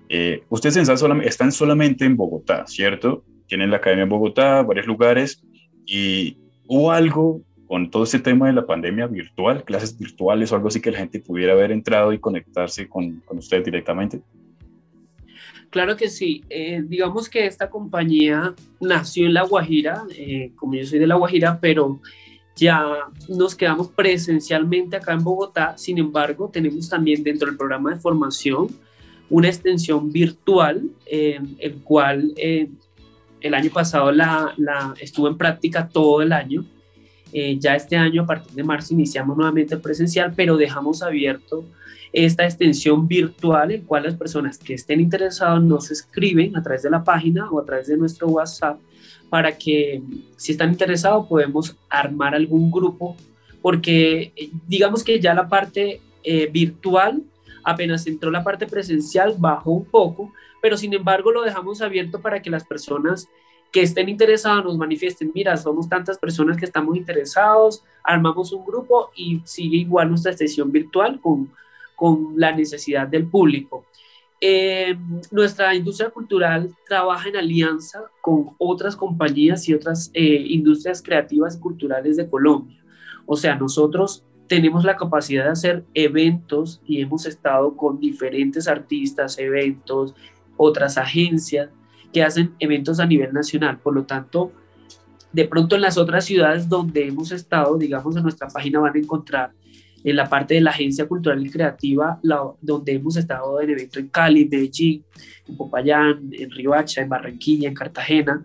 Eh, 0.07 0.43
ustedes 0.49 0.77
están 0.77 1.51
solamente 1.51 2.05
en 2.05 2.17
Bogotá, 2.17 2.65
¿cierto? 2.65 3.23
Tienen 3.45 3.69
la 3.69 3.77
academia 3.77 4.03
en 4.03 4.09
Bogotá, 4.09 4.63
varios 4.63 4.87
lugares, 4.87 5.43
y 5.85 6.37
hubo 6.65 6.91
algo 6.91 7.41
con 7.67 7.91
todo 7.91 8.03
este 8.03 8.17
tema 8.17 8.47
de 8.47 8.53
la 8.53 8.65
pandemia 8.65 9.05
virtual, 9.05 9.63
clases 9.63 9.95
virtuales 9.95 10.51
o 10.51 10.55
algo 10.55 10.69
así 10.69 10.81
que 10.81 10.89
la 10.89 10.97
gente 10.97 11.19
pudiera 11.19 11.53
haber 11.53 11.71
entrado 11.71 12.11
y 12.13 12.17
conectarse 12.17 12.89
con, 12.89 13.19
con 13.19 13.37
ustedes 13.37 13.63
directamente. 13.63 14.21
Claro 15.69 15.95
que 15.95 16.09
sí. 16.09 16.43
digamos 16.85 17.29
que 17.29 17.45
esta 17.45 17.69
compañía 17.69 18.55
nació 18.81 19.27
en 19.27 19.35
La 19.35 19.43
Guajira, 19.43 20.01
como 20.55 20.73
yo 20.73 20.83
soy 20.83 20.97
de 20.97 21.05
La 21.05 21.13
Guajira, 21.13 21.59
pero 21.61 22.01
ya 22.59 22.85
nos 23.27 23.55
quedamos 23.55 23.87
presencialmente 23.89 24.97
acá 24.97 25.13
en 25.13 25.23
Bogotá, 25.23 25.77
sin 25.77 25.97
embargo, 25.97 26.49
tenemos 26.51 26.89
también 26.89 27.23
dentro 27.23 27.47
del 27.47 27.57
programa 27.57 27.91
de 27.91 27.99
formación 27.99 28.67
una 29.29 29.47
extensión 29.47 30.11
virtual, 30.11 30.89
el 31.05 31.81
cual 31.83 32.33
eh, 32.35 32.67
el 33.41 33.53
año 33.53 33.71
pasado 33.71 34.11
la, 34.11 34.53
la, 34.57 34.93
estuvo 34.99 35.27
en 35.27 35.37
práctica 35.37 35.87
todo 35.87 36.21
el 36.21 36.33
año. 36.33 36.65
Eh, 37.31 37.57
ya 37.59 37.75
este 37.75 37.95
año, 37.95 38.23
a 38.23 38.25
partir 38.25 38.53
de 38.53 38.63
marzo, 38.63 38.93
iniciamos 38.93 39.37
nuevamente 39.37 39.75
el 39.75 39.81
presencial, 39.81 40.33
pero 40.35 40.57
dejamos 40.57 41.03
abierto 41.03 41.63
esta 42.11 42.43
extensión 42.43 43.07
virtual, 43.07 43.71
en 43.71 43.83
cual 43.83 44.03
las 44.03 44.15
personas 44.15 44.57
que 44.57 44.73
estén 44.73 44.99
interesadas 44.99 45.61
nos 45.61 45.91
escriben 45.91 46.57
a 46.57 46.63
través 46.63 46.81
de 46.81 46.89
la 46.89 47.03
página 47.03 47.49
o 47.51 47.59
a 47.59 47.65
través 47.65 47.87
de 47.87 47.97
nuestro 47.97 48.27
WhatsApp 48.29 48.79
para 49.29 49.57
que 49.57 50.01
si 50.35 50.51
están 50.51 50.71
interesados 50.71 51.27
podemos 51.27 51.75
armar 51.89 52.35
algún 52.35 52.71
grupo, 52.71 53.15
porque 53.61 54.31
eh, 54.35 54.49
digamos 54.67 55.03
que 55.03 55.19
ya 55.19 55.33
la 55.33 55.47
parte 55.47 56.01
eh, 56.23 56.49
virtual, 56.51 57.23
apenas 57.63 58.07
entró 58.07 58.31
la 58.31 58.43
parte 58.43 58.67
presencial, 58.67 59.35
bajó 59.37 59.71
un 59.71 59.85
poco, 59.85 60.33
pero 60.61 60.77
sin 60.77 60.93
embargo 60.93 61.31
lo 61.31 61.43
dejamos 61.43 61.81
abierto 61.81 62.21
para 62.21 62.41
que 62.41 62.49
las 62.49 62.65
personas 62.65 63.27
que 63.71 63.81
estén 63.81 64.09
interesadas 64.09 64.63
nos 64.63 64.77
manifiesten, 64.77 65.31
mira, 65.33 65.55
somos 65.55 65.87
tantas 65.87 66.17
personas 66.17 66.57
que 66.57 66.65
estamos 66.65 66.97
interesados, 66.97 67.83
armamos 68.03 68.51
un 68.51 68.65
grupo 68.65 69.11
y 69.15 69.41
sigue 69.45 69.77
igual 69.77 70.09
nuestra 70.09 70.33
sesión 70.33 70.71
virtual 70.71 71.19
con, 71.21 71.51
con 71.95 72.33
la 72.35 72.51
necesidad 72.51 73.07
del 73.07 73.27
público. 73.27 73.85
Eh, 74.41 74.97
nuestra 75.31 75.75
industria 75.75 76.09
cultural 76.09 76.73
trabaja 76.87 77.27
en 77.27 77.35
alianza 77.35 78.03
con 78.21 78.51
otras 78.57 78.95
compañías 78.95 79.67
y 79.67 79.73
otras 79.73 80.11
eh, 80.13 80.45
industrias 80.49 81.01
creativas 81.01 81.57
culturales 81.57 82.15
de 82.15 82.29
Colombia. 82.29 82.81
O 83.25 83.35
sea, 83.35 83.55
nosotros 83.55 84.23
tenemos 84.47 84.85
la 84.85 84.95
capacidad 84.95 85.43
de 85.43 85.51
hacer 85.51 85.85
eventos 85.93 86.81
y 86.85 87.01
hemos 87.01 87.25
estado 87.25 87.75
con 87.75 87.99
diferentes 87.99 88.67
artistas, 88.67 89.37
eventos, 89.37 90.15
otras 90.57 90.97
agencias 90.97 91.69
que 92.11 92.23
hacen 92.23 92.55
eventos 92.59 92.99
a 92.99 93.05
nivel 93.05 93.33
nacional. 93.33 93.77
Por 93.79 93.93
lo 93.93 94.05
tanto, 94.05 94.51
de 95.31 95.45
pronto 95.45 95.75
en 95.75 95.81
las 95.81 95.97
otras 95.97 96.25
ciudades 96.25 96.67
donde 96.67 97.07
hemos 97.07 97.31
estado, 97.31 97.77
digamos, 97.77 98.15
en 98.15 98.23
nuestra 98.23 98.47
página 98.47 98.79
van 98.79 98.95
a 98.95 98.99
encontrar 98.99 99.51
en 100.03 100.15
la 100.15 100.29
parte 100.29 100.55
de 100.55 100.61
la 100.61 100.71
Agencia 100.71 101.07
Cultural 101.07 101.45
y 101.45 101.49
Creativa, 101.49 102.19
donde 102.61 102.93
hemos 102.93 103.17
estado 103.17 103.59
en 103.61 103.71
evento 103.71 103.99
en 103.99 104.07
Cali, 104.07 104.47
Medellín, 104.47 105.03
en 105.47 105.57
Popayán, 105.57 106.29
en 106.31 106.51
Riohacha, 106.51 107.01
en 107.01 107.09
Barranquilla, 107.09 107.67
en 107.67 107.75
Cartagena. 107.75 108.43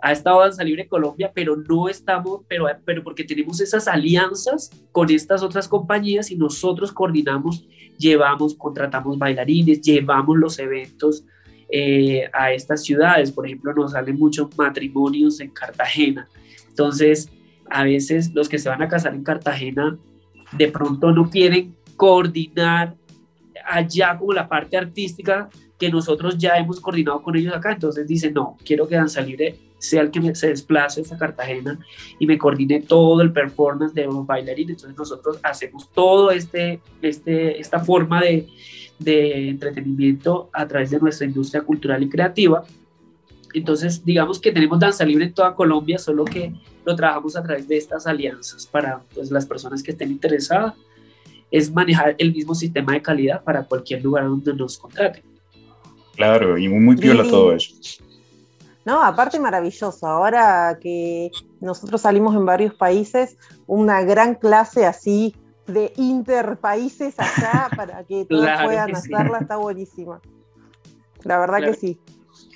Ha 0.00 0.12
estado 0.12 0.40
Danza 0.40 0.62
Libre 0.62 0.86
Colombia, 0.86 1.30
pero 1.34 1.56
no 1.56 1.88
estamos, 1.88 2.42
pero, 2.48 2.66
pero 2.84 3.02
porque 3.02 3.24
tenemos 3.24 3.60
esas 3.60 3.88
alianzas 3.88 4.70
con 4.92 5.10
estas 5.10 5.42
otras 5.42 5.66
compañías 5.66 6.30
y 6.30 6.36
nosotros 6.36 6.92
coordinamos, 6.92 7.66
llevamos, 7.98 8.54
contratamos 8.54 9.18
bailarines, 9.18 9.80
llevamos 9.80 10.36
los 10.36 10.58
eventos 10.58 11.24
eh, 11.70 12.30
a 12.32 12.52
estas 12.52 12.84
ciudades. 12.84 13.32
Por 13.32 13.46
ejemplo, 13.46 13.74
nos 13.74 13.92
salen 13.92 14.18
muchos 14.18 14.56
matrimonios 14.56 15.40
en 15.40 15.50
Cartagena. 15.50 16.28
Entonces, 16.68 17.28
a 17.68 17.82
veces 17.84 18.32
los 18.34 18.48
que 18.48 18.58
se 18.58 18.68
van 18.68 18.82
a 18.82 18.88
casar 18.88 19.14
en 19.14 19.24
Cartagena 19.24 19.98
de 20.52 20.68
pronto 20.68 21.12
no 21.12 21.28
quieren 21.30 21.76
coordinar 21.96 22.94
allá 23.66 24.16
como 24.16 24.32
la 24.32 24.48
parte 24.48 24.76
artística 24.76 25.48
que 25.78 25.90
nosotros 25.90 26.36
ya 26.38 26.56
hemos 26.56 26.80
coordinado 26.80 27.22
con 27.22 27.36
ellos 27.36 27.54
acá, 27.54 27.72
entonces 27.72 28.06
dicen, 28.06 28.34
no, 28.34 28.56
quiero 28.64 28.88
que 28.88 28.96
Danza 28.96 29.20
Libre 29.20 29.56
sea 29.78 30.02
el 30.02 30.10
que 30.10 30.34
se 30.34 30.48
desplace 30.48 31.02
a 31.08 31.18
Cartagena 31.18 31.78
y 32.18 32.26
me 32.26 32.36
coordine 32.36 32.80
todo 32.80 33.22
el 33.22 33.32
performance 33.32 33.94
de 33.94 34.06
los 34.06 34.26
bailarines, 34.26 34.76
entonces 34.76 34.98
nosotros 34.98 35.38
hacemos 35.42 35.88
todo 35.92 36.32
este, 36.32 36.80
este, 37.00 37.60
esta 37.60 37.78
forma 37.78 38.22
de, 38.22 38.48
de 38.98 39.50
entretenimiento 39.50 40.50
a 40.52 40.66
través 40.66 40.90
de 40.90 40.98
nuestra 40.98 41.26
industria 41.26 41.62
cultural 41.62 42.02
y 42.02 42.08
creativa, 42.08 42.64
entonces, 43.54 44.04
digamos 44.04 44.40
que 44.40 44.52
tenemos 44.52 44.78
danza 44.78 45.04
libre 45.04 45.24
en 45.24 45.34
toda 45.34 45.54
Colombia, 45.54 45.98
solo 45.98 46.24
que 46.24 46.52
lo 46.88 46.96
trabajamos 46.96 47.36
a 47.36 47.42
través 47.42 47.68
de 47.68 47.76
estas 47.76 48.06
alianzas 48.06 48.66
para 48.66 49.02
pues, 49.14 49.30
las 49.30 49.44
personas 49.44 49.82
que 49.82 49.90
estén 49.90 50.10
interesadas. 50.10 50.74
Es 51.50 51.70
manejar 51.72 52.14
el 52.18 52.32
mismo 52.32 52.54
sistema 52.54 52.92
de 52.92 53.02
calidad 53.02 53.42
para 53.42 53.64
cualquier 53.64 54.02
lugar 54.02 54.24
donde 54.24 54.54
nos 54.54 54.76
contraten. 54.76 55.22
Claro, 56.14 56.58
y 56.58 56.68
muy 56.68 56.96
piola 56.96 57.22
todo 57.24 57.52
eso. 57.52 57.74
No, 58.84 59.02
aparte 59.02 59.38
maravilloso. 59.38 60.06
Ahora 60.06 60.78
que 60.80 61.30
nosotros 61.60 62.00
salimos 62.02 62.34
en 62.34 62.44
varios 62.44 62.74
países, 62.74 63.36
una 63.66 64.02
gran 64.02 64.34
clase 64.34 64.84
así 64.84 65.34
de 65.66 65.92
interpaíses 65.96 67.14
allá 67.18 67.68
para 67.76 68.04
que 68.04 68.24
todos 68.24 68.48
puedan 68.64 68.94
hacerla, 68.94 69.38
está 69.40 69.56
buenísima. 69.56 70.20
La 71.22 71.38
verdad 71.38 71.60
que 71.60 71.74
sí. 71.74 72.00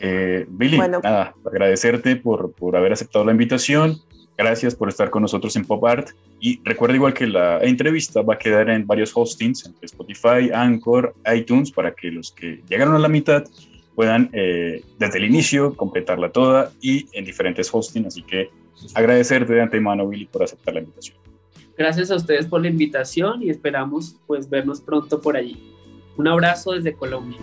Eh, 0.00 0.46
Billy, 0.48 0.78
nada, 0.78 1.34
agradecerte 1.44 2.16
por, 2.16 2.52
por 2.52 2.76
haber 2.76 2.92
aceptado 2.92 3.24
la 3.24 3.32
invitación. 3.32 3.98
Gracias 4.36 4.74
por 4.74 4.88
estar 4.88 5.10
con 5.10 5.22
nosotros 5.22 5.54
en 5.56 5.64
Pop 5.64 5.84
Art. 5.84 6.10
Y 6.40 6.60
recuerda 6.64 6.96
igual 6.96 7.14
que 7.14 7.26
la 7.26 7.60
entrevista 7.60 8.22
va 8.22 8.34
a 8.34 8.38
quedar 8.38 8.70
en 8.70 8.86
varios 8.86 9.12
hostings, 9.14 9.66
entre 9.66 9.86
Spotify, 9.86 10.50
Anchor, 10.52 11.14
iTunes, 11.34 11.70
para 11.70 11.94
que 11.94 12.10
los 12.10 12.32
que 12.32 12.62
llegaron 12.68 12.94
a 12.94 12.98
la 12.98 13.08
mitad 13.08 13.44
puedan 13.94 14.30
eh, 14.32 14.82
desde 14.98 15.18
el 15.18 15.24
inicio 15.26 15.76
completarla 15.76 16.30
toda 16.30 16.72
y 16.80 17.06
en 17.12 17.24
diferentes 17.24 17.72
hostings. 17.72 18.06
Así 18.06 18.22
que 18.22 18.50
agradecerte 18.94 19.52
de 19.52 19.62
antemano, 19.62 20.08
Billy, 20.08 20.26
por 20.26 20.42
aceptar 20.42 20.74
la 20.74 20.80
invitación. 20.80 21.16
Gracias 21.76 22.10
a 22.10 22.16
ustedes 22.16 22.46
por 22.46 22.60
la 22.60 22.68
invitación 22.68 23.42
y 23.42 23.50
esperamos 23.50 24.16
pues 24.26 24.48
vernos 24.48 24.80
pronto 24.80 25.20
por 25.20 25.36
allí. 25.36 25.62
Un 26.16 26.28
abrazo 26.28 26.72
desde 26.72 26.92
Colombia. 26.92 27.38